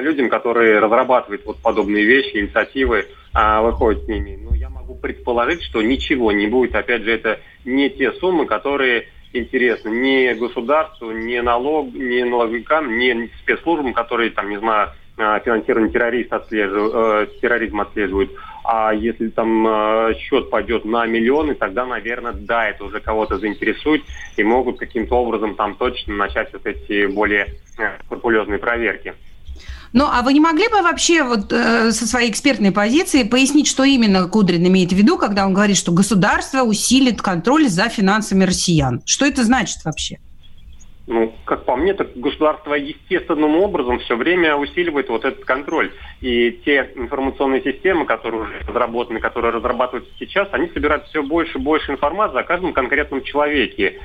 [0.00, 4.38] людям, которые разрабатывают вот подобные вещи, инициативы, а, выходят с ними.
[4.40, 6.74] Ну, я могу предположить, что ничего не будет.
[6.74, 13.30] Опять же, это не те суммы, которые интересно ни государству, ни налог, ни налоговикам, ни
[13.42, 18.30] спецслужбам, которые там, не знаю, э, финансирование террориста отслеживают, э, терроризм отслеживают.
[18.72, 24.04] А если там э, счет пойдет на миллионы, тогда, наверное, да, это уже кого-то заинтересует
[24.36, 29.14] и могут каким-то образом там точно начать вот эти более э, скрупулезные проверки.
[29.92, 33.82] Ну, а вы не могли бы вообще вот э, со своей экспертной позиции пояснить, что
[33.82, 39.02] именно Кудрин имеет в виду, когда он говорит, что государство усилит контроль за финансами россиян?
[39.04, 40.20] Что это значит вообще?
[41.10, 45.90] Ну, как по мне, так государство естественным образом все время усиливает вот этот контроль.
[46.20, 51.60] И те информационные системы, которые уже разработаны, которые разрабатываются сейчас, они собирают все больше и
[51.60, 53.98] больше информации о каждом конкретном человеке.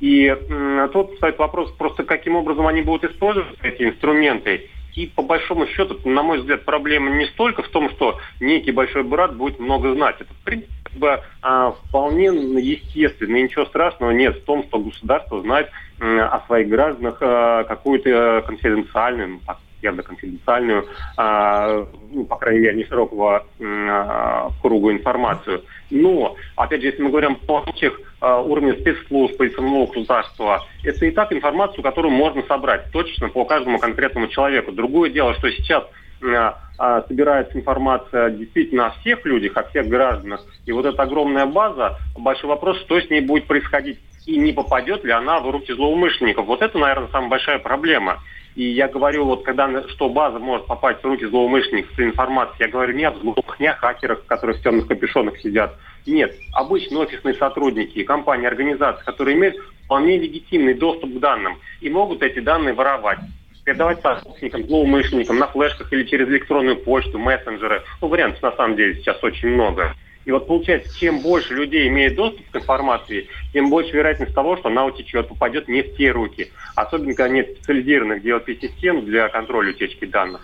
[0.00, 4.68] И м, тут стоит вопрос просто, каким образом они будут использовать эти инструменты.
[4.94, 9.02] И по большому счету, на мой взгляд, проблема не столько в том, что некий большой
[9.02, 10.16] брат будет много знать.
[10.20, 13.36] Это, в принципе, как бы, а, вполне естественно.
[13.36, 18.44] И ничего страшного нет в том, что государство знает м, о своих гражданах а, какую-то
[18.46, 25.64] конфиденциальную, ну, так, явно конфиденциальную, а, ну, по крайней мере, не широкого а, круга информацию.
[25.90, 31.06] Но, опять же, если мы говорим о случаях а, уровня спецслужб и самого государства, это
[31.06, 34.72] и так информацию, которую можно собрать точно по каждому конкретному человеку.
[34.72, 35.84] Другое дело, что сейчас
[36.22, 40.40] а, а, собирается информация действительно о всех людях, о всех гражданах.
[40.64, 45.04] И вот эта огромная база, большой вопрос, что с ней будет происходить и не попадет
[45.04, 46.46] ли она в руки злоумышленников.
[46.46, 48.20] Вот это, наверное, самая большая проблема.
[48.54, 52.68] И я говорю, вот когда что база может попасть в руки злоумышленников с информацией, я
[52.68, 55.76] говорю не о взломах, не о хакерах, которые в темных капюшонах сидят.
[56.06, 62.22] Нет, обычные офисные сотрудники, компании, организации, которые имеют вполне легитимный доступ к данным и могут
[62.22, 63.18] эти данные воровать
[63.64, 67.82] передавать собственникам, злоумышленникам на флешках или через электронную почту, мессенджеры.
[68.00, 69.94] Ну, вариантов на самом деле сейчас очень много.
[70.26, 74.68] И вот получается, чем больше людей имеет доступ к информации, тем больше вероятность того, что
[74.68, 76.52] она утечет, попадет не в те руки.
[76.76, 80.42] Особенно, когда нет специализированных DLP-систем для контроля утечки данных.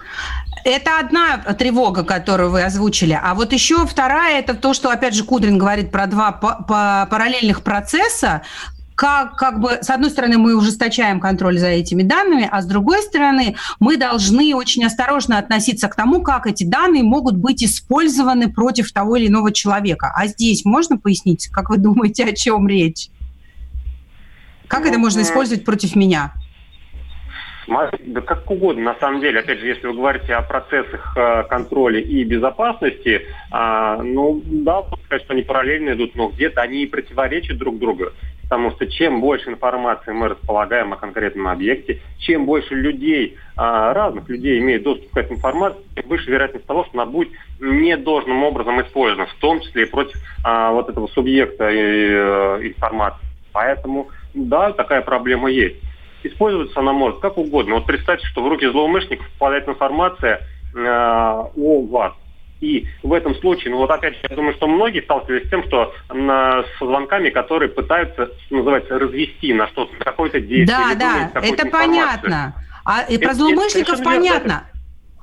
[0.64, 3.16] Это одна тревога, которую вы озвучили.
[3.22, 7.07] А вот еще вторая, это то, что, опять же, Кудрин говорит про два па- па-
[7.11, 8.42] параллельных процесса,
[8.96, 13.02] как, как бы, с одной стороны, мы ужесточаем контроль за этими данными, а с другой
[13.02, 18.90] стороны, мы должны очень осторожно относиться к тому, как эти данные могут быть использованы против
[18.92, 20.12] того или иного человека.
[20.16, 23.11] А здесь можно пояснить, как вы думаете, о чем речь?
[24.66, 26.32] Как это можно использовать против меня?
[27.68, 29.40] Да как угодно, на самом деле.
[29.40, 35.24] Опять же, если вы говорите о процессах э, контроля и безопасности, а, ну да, сказать,
[35.24, 38.06] что они параллельно идут, но где-то они и противоречат друг другу.
[38.48, 44.28] Потому что чем больше информации мы располагаем о конкретном объекте, чем больше людей, а, разных
[44.28, 48.80] людей имеет доступ к этой информации, тем выше вероятность того, что она будет недолжным образом
[48.80, 53.26] использована, в том числе и против а, вот этого субъекта э, информации.
[53.52, 55.76] Поэтому, да, такая проблема есть.
[56.22, 57.74] Использоваться она может как угодно.
[57.74, 60.40] Вот представьте, что в руки злоумышленников попадает информация
[60.74, 62.12] э, о вас.
[62.61, 65.62] И в этом случае, ну вот опять же, я думаю, что многие сталкивались с тем,
[65.64, 70.66] что на, со звонками, которые пытаются, что называется, развести на что-то, какое-то действие.
[70.66, 71.71] Да, да, это информацию.
[71.71, 72.55] понятно.
[72.85, 74.05] А и Это- про это злоумышленников верно.
[74.14, 74.64] понятно.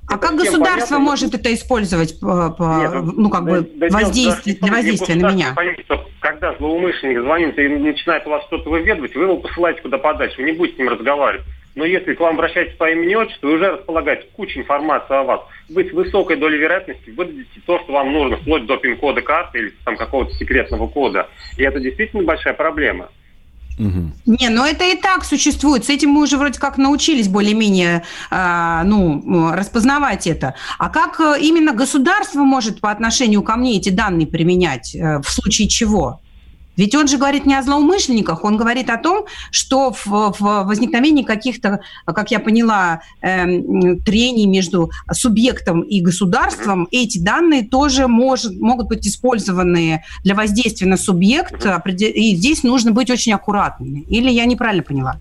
[0.08, 1.00] А как государство понятно.
[1.00, 5.32] может это использовать, по- по- Нет, ну, как бы, да- да воздействие, для воздействия на
[5.32, 5.56] меня?
[5.86, 10.38] что когда злоумышленник звонит и начинает у вас что-то выведывать, вы его посылаете куда подальше,
[10.42, 11.46] вы не будете с ним разговаривать.
[11.76, 15.42] Но если к вам обращается по имени отчеству, вы уже располагаете кучей информации о вас.
[15.70, 19.74] Вы с высокой долей вероятности выдадите то, что вам нужно, вплоть до пин-кода карты или
[19.84, 21.30] там какого-то секретного кода.
[21.58, 23.10] И это действительно большая проблема.
[23.78, 25.86] Не, ну это и так существует.
[25.86, 30.56] С этим мы уже вроде как научились более-менее а, ну, распознавать это.
[30.78, 34.96] А как э, именно государство может по отношению ко мне эти данные применять?
[34.96, 36.23] э, В случае чего?
[36.76, 41.24] Ведь он же говорит не о злоумышленниках, он говорит о том, что в, в возникновении
[41.24, 48.88] каких-то, как я поняла, эм, трений между субъектом и государством эти данные тоже может, могут
[48.88, 51.66] быть использованы для воздействия на субъект,
[52.00, 54.02] и здесь нужно быть очень аккуратными.
[54.10, 55.20] Или я неправильно поняла?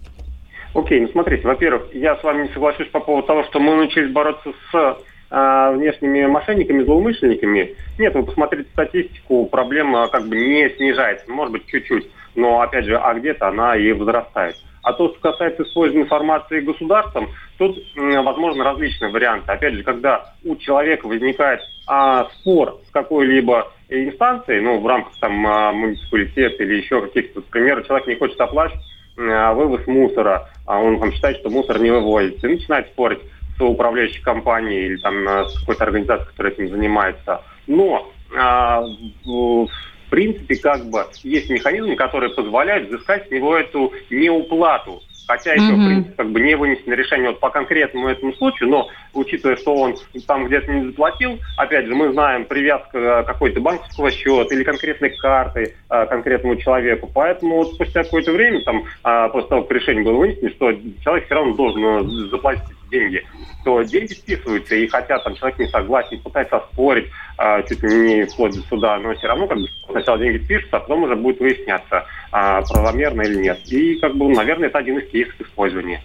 [0.75, 4.11] Окей, ну смотрите, во-первых, я с вами не соглашусь по поводу того, что мы научились
[4.11, 4.97] бороться с
[5.33, 7.75] внешними мошенниками, злоумышленниками.
[7.99, 12.99] Нет, вы посмотрите статистику, проблема как бы не снижается, может быть чуть-чуть, но опять же,
[12.99, 14.57] а где-то она и возрастает.
[14.83, 19.51] А то, что касается использования информации государством, тут м, возможны различные варианты.
[19.53, 25.47] Опять же, когда у человека возникает а, спор с какой-либо инстанцией, ну, в рамках там
[25.47, 28.83] а, муниципалитета или еще каких-то, к примеру, человек не хочет оплачивать
[29.19, 33.21] а, вывоз мусора, а он там считает, что мусор не вывозится, и начинает спорить
[33.57, 37.43] с управляющей компанией или там а, с какой-то организацией, которая этим занимается.
[37.67, 38.83] Но а,
[39.25, 39.69] в-
[40.13, 45.01] принципе, как бы есть механизмы, которые позволяют взыскать с него эту неуплату.
[45.27, 48.89] Хотя еще, в принципе, как бы не вынесено решение вот по конкретному этому случаю, но
[49.15, 49.97] учитывая, что он
[50.27, 55.11] там где-то не заплатил, опять же, мы знаем привязка э, какой-то банковского счета или конкретной
[55.11, 57.09] карты э, конкретному человеку.
[57.15, 60.73] Поэтому вот спустя какое-то время, там, э, после того, как решение было вынесено, что
[61.03, 63.27] человек все равно должен э, заплатить деньги,
[63.65, 68.27] то деньги списываются, и хотя там человек не согласен, пытается оспорить, а, чуть ли не
[68.27, 71.41] вплоть до суда, но все равно как бы сначала деньги спишутся, а потом уже будет
[71.41, 73.59] выясняться, а, правомерно или нет.
[73.67, 76.01] И как бы, наверное, это один из кейсов использования.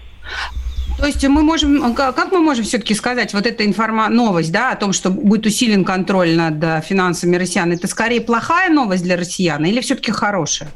[0.97, 4.71] То есть мы можем, как как мы можем все-таки сказать, вот эта информа новость, да,
[4.71, 9.15] о том, что будет усилен контроль над э, финансами россиян, это скорее плохая новость для
[9.15, 10.71] россиян или все-таки хорошая?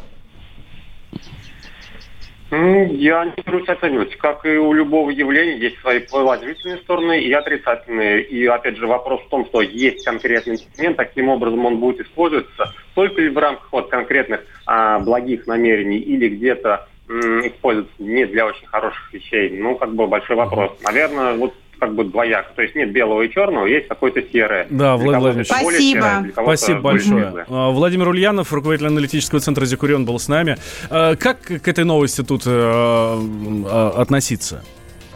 [2.52, 4.18] Я не берусь оценивать.
[4.18, 8.24] Как и у любого явления, есть свои положительные стороны и отрицательные.
[8.24, 12.74] И, опять же, вопрос в том, что есть конкретный инструмент, таким образом он будет использоваться
[12.94, 18.46] только ли в рамках вот, конкретных а, благих намерений или где-то м, использоваться не для
[18.46, 19.50] очень хороших вещей.
[19.52, 20.72] Ну, как бы большой вопрос.
[20.84, 22.54] Наверное, вот как бы двояко.
[22.56, 24.68] То есть нет белого и черного, есть какое-то серое.
[24.70, 25.50] Да, Владимир Владимирович.
[25.64, 27.22] более серое, Спасибо большое.
[27.24, 27.46] светлое.
[27.50, 30.58] А, Владимир Ульянов, руководитель аналитического центра Зикурион, был с нами.
[30.92, 34.64] А, Как к этой новости тут э, а, относиться?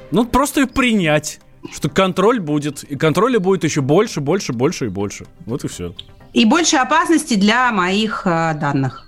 [0.09, 1.39] Ну, просто ее принять.
[1.71, 5.25] Что контроль будет, и контроля будет еще больше, больше, больше и больше.
[5.45, 5.93] Вот и все.
[6.33, 9.07] И больше опасности для моих э, данных.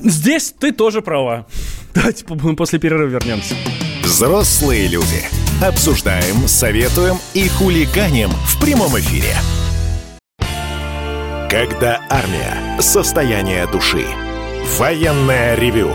[0.00, 1.46] Здесь ты тоже права.
[1.94, 3.56] Давайте по- после перерыва вернемся.
[4.20, 5.24] Взрослые люди.
[5.62, 9.34] Обсуждаем, советуем и хулиганим в прямом эфире.
[11.48, 12.78] Когда армия.
[12.82, 14.04] Состояние души.
[14.76, 15.94] Военное ревю.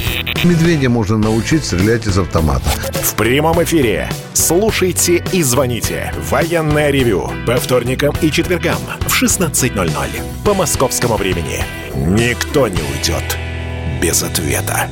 [0.43, 2.69] Медведя можно научить стрелять из автомата.
[2.93, 4.09] В прямом эфире.
[4.33, 6.13] Слушайте и звоните.
[6.29, 7.29] Военное ревю.
[7.45, 9.87] По вторникам и четвергам в 16.00.
[10.43, 11.63] По московскому времени.
[11.95, 13.37] Никто не уйдет
[14.01, 14.89] без ответа.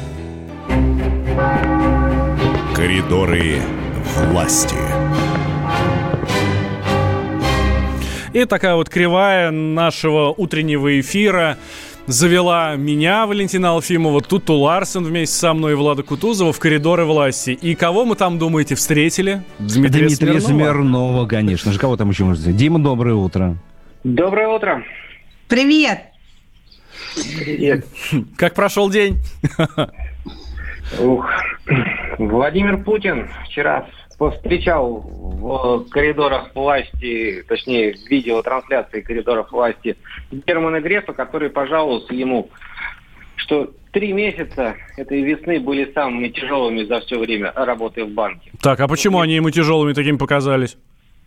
[2.75, 3.61] Коридоры
[4.15, 4.75] власти.
[8.33, 11.57] И такая вот кривая нашего утреннего эфира
[12.09, 17.51] завела меня, Валентина Алфимова, Туту Ларсен вместе со мной и Влада Кутузова в коридоры власти.
[17.51, 19.43] И кого мы там, думаете, встретили?
[19.59, 20.71] Дмитрия, Дмитрия Смирнова.
[20.71, 21.79] Смирнова, конечно же.
[21.79, 22.51] Кого там еще можно?
[22.51, 23.55] Дима, доброе утро.
[24.03, 24.83] Доброе утро.
[25.47, 26.01] Привет!
[27.15, 27.85] Привет.
[28.37, 29.17] Как прошел день?
[30.99, 31.29] Ух.
[32.17, 33.87] Владимир Путин вчера
[34.19, 39.95] повстречал в коридорах власти, точнее, в видеотрансляции коридоров власти
[40.29, 42.49] Германа Грефа, который пожаловался ему,
[43.37, 48.51] что три месяца этой весны были самыми тяжелыми за все время работы в банке.
[48.61, 50.77] Так, а почему они ему тяжелыми такими показались?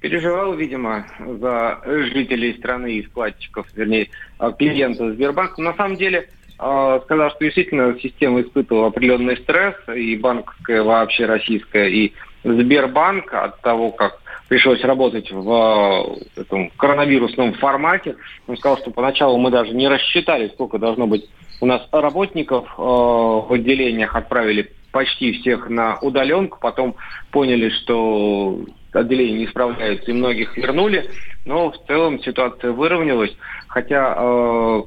[0.01, 5.63] Переживал, видимо, за жителей страны и вкладчиков, вернее, э, клиентов Сбербанка.
[5.63, 6.29] На самом деле,
[6.59, 12.13] э, сказал, что действительно система испытывала определенный стресс, и банковская вообще российская, и
[12.45, 18.17] Сбербанк от того, как пришлось работать в э, этом коронавирусном формате.
[18.47, 21.29] Он сказал, что поначалу мы даже не рассчитали, сколько должно быть
[21.61, 26.97] у нас работников э, в отделениях, отправили почти всех на удаленку, потом
[27.31, 28.59] поняли, что
[28.93, 31.09] отделения не справляются и многих вернули,
[31.47, 33.35] но в целом ситуация выровнялась,
[33.69, 34.83] хотя э,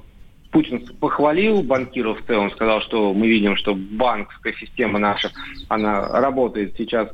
[0.52, 5.32] Путин похвалил банкиров в целом, сказал, что мы видим, что банковская система наша,
[5.70, 7.10] она работает сейчас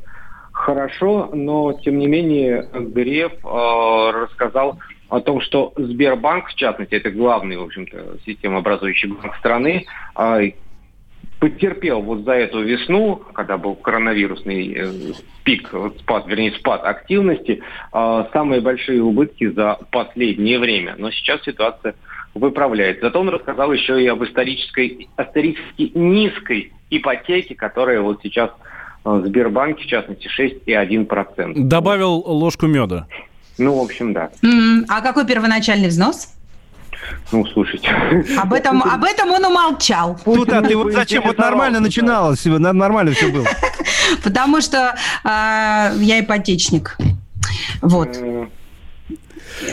[0.62, 7.12] хорошо, но тем не менее Греф э, рассказал о том, что Сбербанк, в частности, это
[7.12, 9.86] главный, в общем-то, системообразующий банк страны,
[10.18, 10.52] э,
[11.40, 17.64] потерпел вот за эту весну, когда был коронавирусный э, пик, вот спад, вернее, спад активности,
[17.92, 20.96] э, самые большие убытки за последнее время.
[20.98, 21.96] Но сейчас ситуация
[22.36, 23.06] выправляется.
[23.08, 28.52] Зато он рассказал еще и об исторической, исторически низкой ипотеке, которая вот сейчас
[29.04, 31.54] Сбербанке, в частности, 6,1%.
[31.56, 33.08] Добавил ложку меда.
[33.58, 34.30] Ну, в общем, да.
[34.90, 36.34] А какой первоначальный взнос?
[37.32, 37.90] Ну, слушайте.
[38.38, 40.20] Об этом, об этом он умолчал.
[40.24, 41.24] Тут, а ты вот зачем?
[41.24, 43.48] Вот нормально начиналось, на- нормально все было.
[44.24, 46.98] Потому что а, я ипотечник.
[47.82, 48.18] Вот.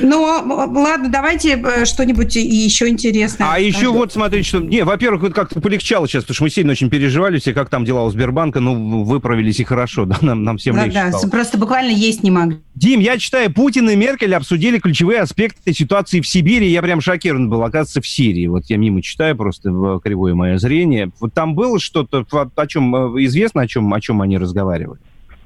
[0.01, 3.49] Ну, ладно, давайте э, что-нибудь еще интересное.
[3.51, 4.59] А еще вот смотрите, что...
[4.61, 7.85] Не, во-первых, вот как-то полегчало сейчас, потому что мы сильно очень переживали все, как там
[7.85, 8.61] дела у Сбербанка.
[8.61, 11.31] Ну, выправились и хорошо, да, нам, нам всем Да, легче да, стало.
[11.31, 12.59] просто буквально есть не могли.
[12.75, 16.69] Дим, я читаю, Путин и Меркель обсудили ключевые аспекты ситуации в Сибири.
[16.71, 18.47] Я прям шокирован был, оказывается, в Сирии.
[18.47, 19.71] Вот я мимо читаю просто
[20.03, 21.11] кривое мое зрение.
[21.21, 25.01] Вот там было что-то, о- о чем э, известно, о чем, о чем они разговаривали?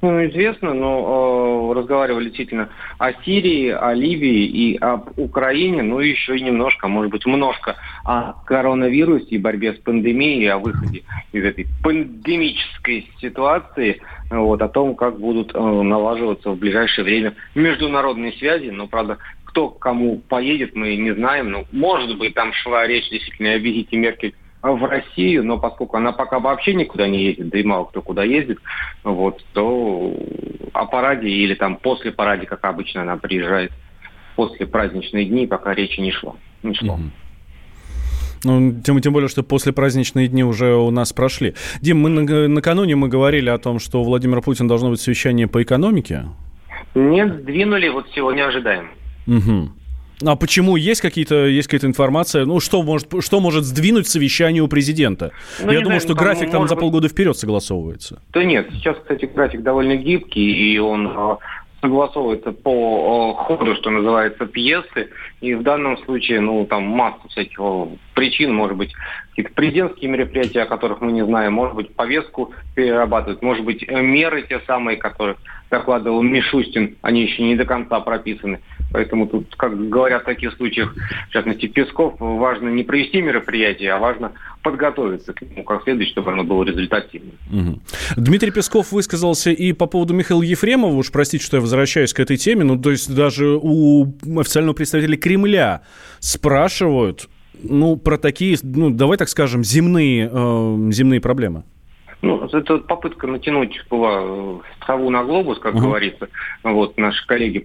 [0.04, 6.08] Ну, известно, но э, разговаривали действительно о Сирии, о Ливии и об Украине, ну и
[6.10, 11.44] еще и немножко, может быть, немножко о коронавирусе и борьбе с пандемией, о выходе из
[11.44, 18.70] этой пандемической ситуации, вот, о том, как будут э, налаживаться в ближайшее время международные связи,
[18.70, 21.52] но, правда, кто к кому поедет, мы не знаем.
[21.52, 26.12] Ну, может быть, там шла речь действительно о визите Меркель в Россию, но поскольку она
[26.12, 28.58] пока вообще никуда не ездит, да и мало кто куда ездит,
[29.02, 30.16] вот, то
[30.72, 33.72] о параде или там после параде, как обычно она приезжает
[34.36, 36.36] после праздничные дни, пока речи не шло.
[36.62, 36.98] Не шло.
[38.44, 41.54] Ну, тем, тем более, что после праздничные дни уже у нас прошли.
[41.80, 45.46] Дим, мы на- накануне мы говорили о том, что у Владимира Путина должно быть совещание
[45.46, 46.24] по экономике.
[46.94, 48.88] Нет, сдвинули, вот сегодня ожидаем.
[49.26, 49.74] Мгм.
[50.24, 52.44] А почему есть какие-то есть какая-то информация?
[52.44, 55.32] Ну что может что может сдвинуть совещание у президента?
[55.60, 58.20] Ну, Я думаю, знаю, что там, график там за быть- полгода вперед согласовывается.
[58.32, 61.36] Да нет, сейчас, кстати, график довольно гибкий, и он э,
[61.80, 65.08] согласовывается по э, ходу, что называется, пьесы.
[65.40, 68.92] И в данном случае, ну, там масса всяких э, причин, может быть,
[69.30, 74.42] какие-то президентские мероприятия, о которых мы не знаем, может быть, повестку перерабатывают, может быть, меры
[74.48, 75.38] те самые, которых
[75.70, 78.60] докладывал Мишустин, они еще не до конца прописаны.
[78.92, 80.94] Поэтому тут, как говорят в таких случаях,
[81.28, 84.32] в частности, Песков, важно не провести мероприятие, а важно
[84.62, 87.34] подготовиться к нему как следует, чтобы оно было результативным.
[87.50, 87.80] Мгм.
[88.16, 90.94] Дмитрий Песков высказался и по поводу Михаила Ефремова.
[90.94, 92.64] Уж простите, что я возвращаюсь к этой теме.
[92.64, 95.82] Ну, то есть даже у официального представителя Кремля
[96.20, 97.28] спрашивают,
[97.62, 101.64] ну, про такие, ну, давай так скажем, земные, э, земные проблемы.
[102.22, 105.82] Ну, это попытка натянуть была траву на глобус, как Мгм.
[105.82, 106.28] говорится.
[106.62, 107.58] Вот наши коллеги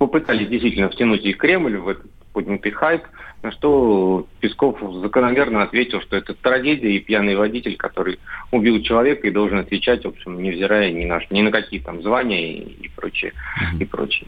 [0.00, 3.02] попытались действительно втянуть и Кремль в этот поднятый хайп,
[3.42, 8.18] на что Песков закономерно ответил, что это трагедия и пьяный водитель, который
[8.50, 12.50] убил человека и должен отвечать, в общем, невзирая ни на, ни на какие там звания
[12.50, 13.34] и, и прочее,
[13.78, 14.26] и прочее.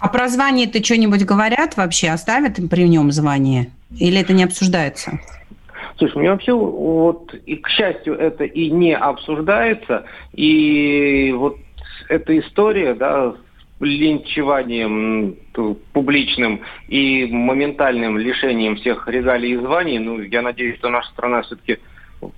[0.00, 2.08] А про звание-то что-нибудь говорят вообще?
[2.08, 3.72] Оставят им при нем звание?
[4.00, 5.20] Или это не обсуждается?
[5.98, 11.58] Слушай, мне вообще вот, и к счастью, это и не обсуждается, и вот
[12.08, 13.43] эта история, да, с
[13.84, 15.36] линчеванием
[15.92, 21.78] публичным и моментальным лишением всех регалий и званий, ну, я надеюсь, что наша страна все-таки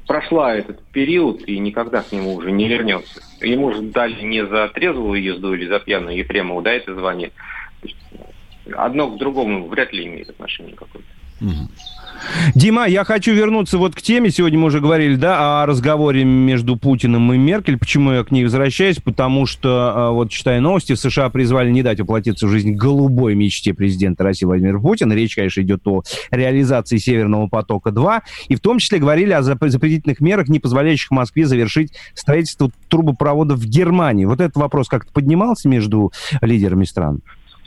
[0.07, 3.23] прошла этот период и никогда к нему уже не вернется.
[3.41, 7.33] Ему же дали не за трезвую езду или за пьяную Ефремову, да, это звание.
[8.75, 11.09] Одно к другому вряд ли имеет отношение какое-то.
[12.55, 14.31] Дима, я хочу вернуться вот к теме.
[14.31, 17.79] Сегодня мы уже говорили, да, о разговоре между Путиным и Меркель.
[17.79, 18.97] Почему я к ней возвращаюсь?
[18.97, 23.35] Потому что, а, вот читая новости, в США призвали не дать воплотиться в жизнь голубой
[23.35, 25.13] мечте президента России Владимира Путина.
[25.13, 28.21] Речь, конечно, идет о реализации Северного потока-2.
[28.49, 33.59] И в том числе говорили о зап- запретительных мерах, не позволяющих Москве завершить строительство трубопроводов
[33.59, 34.25] в Германии.
[34.25, 37.21] Вот этот вопрос как-то поднимался между лидерами стран?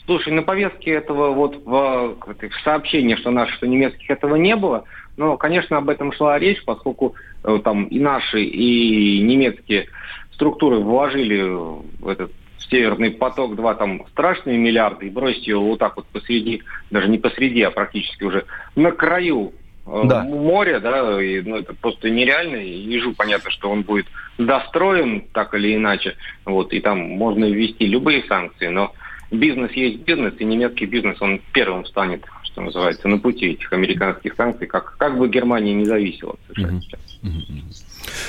[0.09, 4.85] Слушай, на повестке этого вот в, в сообщении, что наших, что немецких этого не было,
[5.17, 9.85] но, конечно, об этом шла речь, поскольку э, там и наши, и немецкие
[10.31, 16.07] структуры вложили в этот Северный поток-2 там страшные миллиарды и бросить его вот так вот
[16.07, 18.45] посреди, даже не посреди, а практически уже
[18.75, 19.53] на краю
[19.85, 20.23] э, Да.
[20.23, 22.55] моря, да, и, ну, это просто нереально.
[22.55, 24.07] И ежу понятно, что он будет
[24.39, 28.91] достроен так или иначе, вот, и там можно ввести любые санкции, но
[29.31, 34.35] бизнес есть бизнес, и немецкий бизнес, он первым станет, что называется, на пути этих американских
[34.35, 36.71] санкций, как, как бы Германия не зависела сейчас.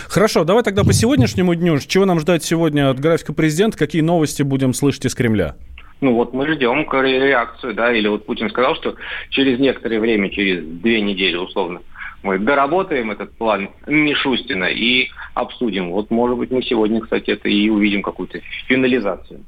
[0.08, 1.78] Хорошо, давай тогда по сегодняшнему дню.
[1.78, 3.78] Чего нам ждать сегодня от графика президента?
[3.78, 5.56] Какие новости будем слышать из Кремля?
[6.00, 8.94] Ну вот мы ждем реакцию, да, или вот Путин сказал, что
[9.28, 11.82] через некоторое время, через две недели условно,
[12.22, 15.90] мы доработаем этот план Мишустина и обсудим.
[15.90, 19.40] Вот, может быть, мы сегодня, кстати, это и увидим какую-то финализацию.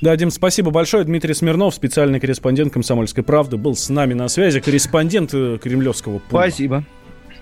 [0.00, 1.04] Да, Дим, спасибо большое.
[1.04, 6.40] Дмитрий Смирнов, специальный корреспондент «Комсомольской правды», был с нами на связи, корреспондент э, кремлевского пула.
[6.42, 6.84] Спасибо.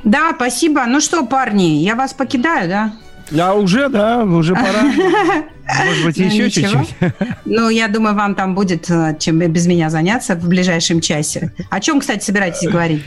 [0.04, 0.84] Да, спасибо.
[0.86, 2.92] Ну что, парни, я вас покидаю, да?
[3.40, 5.44] А уже, да, уже пора.
[5.86, 6.84] Может быть, Ну, еще ничего.
[6.84, 7.12] чуть-чуть?
[7.46, 11.52] Ну, я думаю, вам там будет э, чем без меня заняться в ближайшем часе.
[11.70, 13.02] О чем, кстати, собираетесь говорить?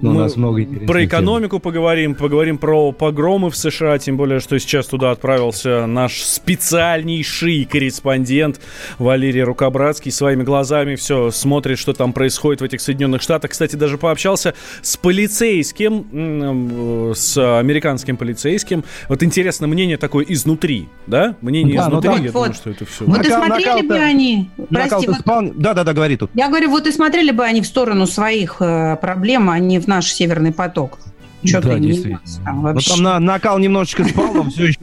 [0.00, 1.06] Ну, у нас много Про тем.
[1.08, 7.64] экономику поговорим, поговорим про погромы в США, тем более, что сейчас туда отправился наш специальнейший
[7.64, 8.60] корреспондент
[8.98, 10.10] Валерий Рукобратский.
[10.12, 13.52] Своими глазами все смотрит, что там происходит в этих Соединенных Штатах.
[13.52, 18.84] Кстати, даже пообщался с полицейским, э, с американским полицейским.
[19.08, 21.36] Вот интересно, мнение такое изнутри, да?
[21.40, 22.26] Мнение Да, ну изнутри, да.
[22.26, 22.56] я Вот, думаю, вот.
[22.56, 23.04] что это все.
[23.04, 24.50] Вот и смотрели бы они...
[24.70, 26.30] Прости, вот спал- Да-да-да, говори тут.
[26.34, 29.86] Я говорю, вот и смотрели бы они в сторону своих э, проблем, а не в
[29.86, 30.98] наш северный поток.
[31.44, 32.20] Что Да, не действительно.
[32.44, 32.90] там Ну, вообще.
[32.90, 34.78] там на- накал немножечко спал, но все еще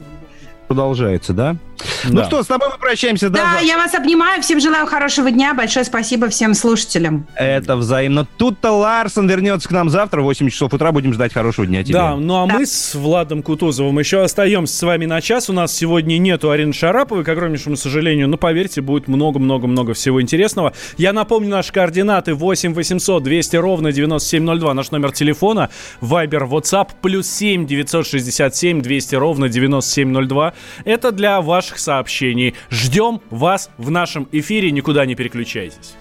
[0.68, 1.56] продолжается, да?
[2.04, 2.24] Ну Да.
[2.24, 3.66] что, с тобой мы прощаемся Да, завтра.
[3.66, 7.26] я вас обнимаю, всем желаю хорошего дня, большое спасибо всем слушателям.
[7.36, 8.26] Это взаимно.
[8.36, 10.92] Тут-то Ларсон вернется к нам завтра в 8 часов утра.
[10.92, 11.94] Будем ждать хорошего дня тебе.
[11.94, 15.48] Да, ну а мы с Владом Кутузовым еще остаемся с вами на час.
[15.50, 20.72] У нас сегодня нету Арины Шараповой, к огромнейшему сожалению, но поверьте, будет много-много-много всего интересного.
[20.96, 25.70] Я напомню наши координаты 8 800 200 ровно 9702, наш номер телефона,
[26.00, 30.52] Вайбер, WhatsApp, плюс 7 967 200 ровно 9702.
[30.84, 31.40] Это для
[31.72, 32.54] ваших сообщений.
[32.70, 35.94] Ждем вас в нашем эфире, никуда не переключайтесь.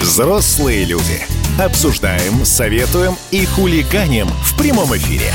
[0.00, 1.20] Взрослые люди.
[1.60, 5.32] Обсуждаем, советуем и хулиганим в прямом эфире.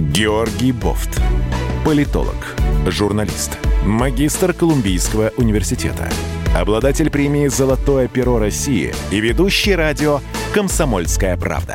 [0.00, 1.20] Георгий Бофт.
[1.84, 6.10] Политолог, журналист, магистр Колумбийского университета,
[6.56, 10.20] обладатель премии «Золотое перо России» и ведущий радио
[10.52, 11.74] «Комсомольская правда».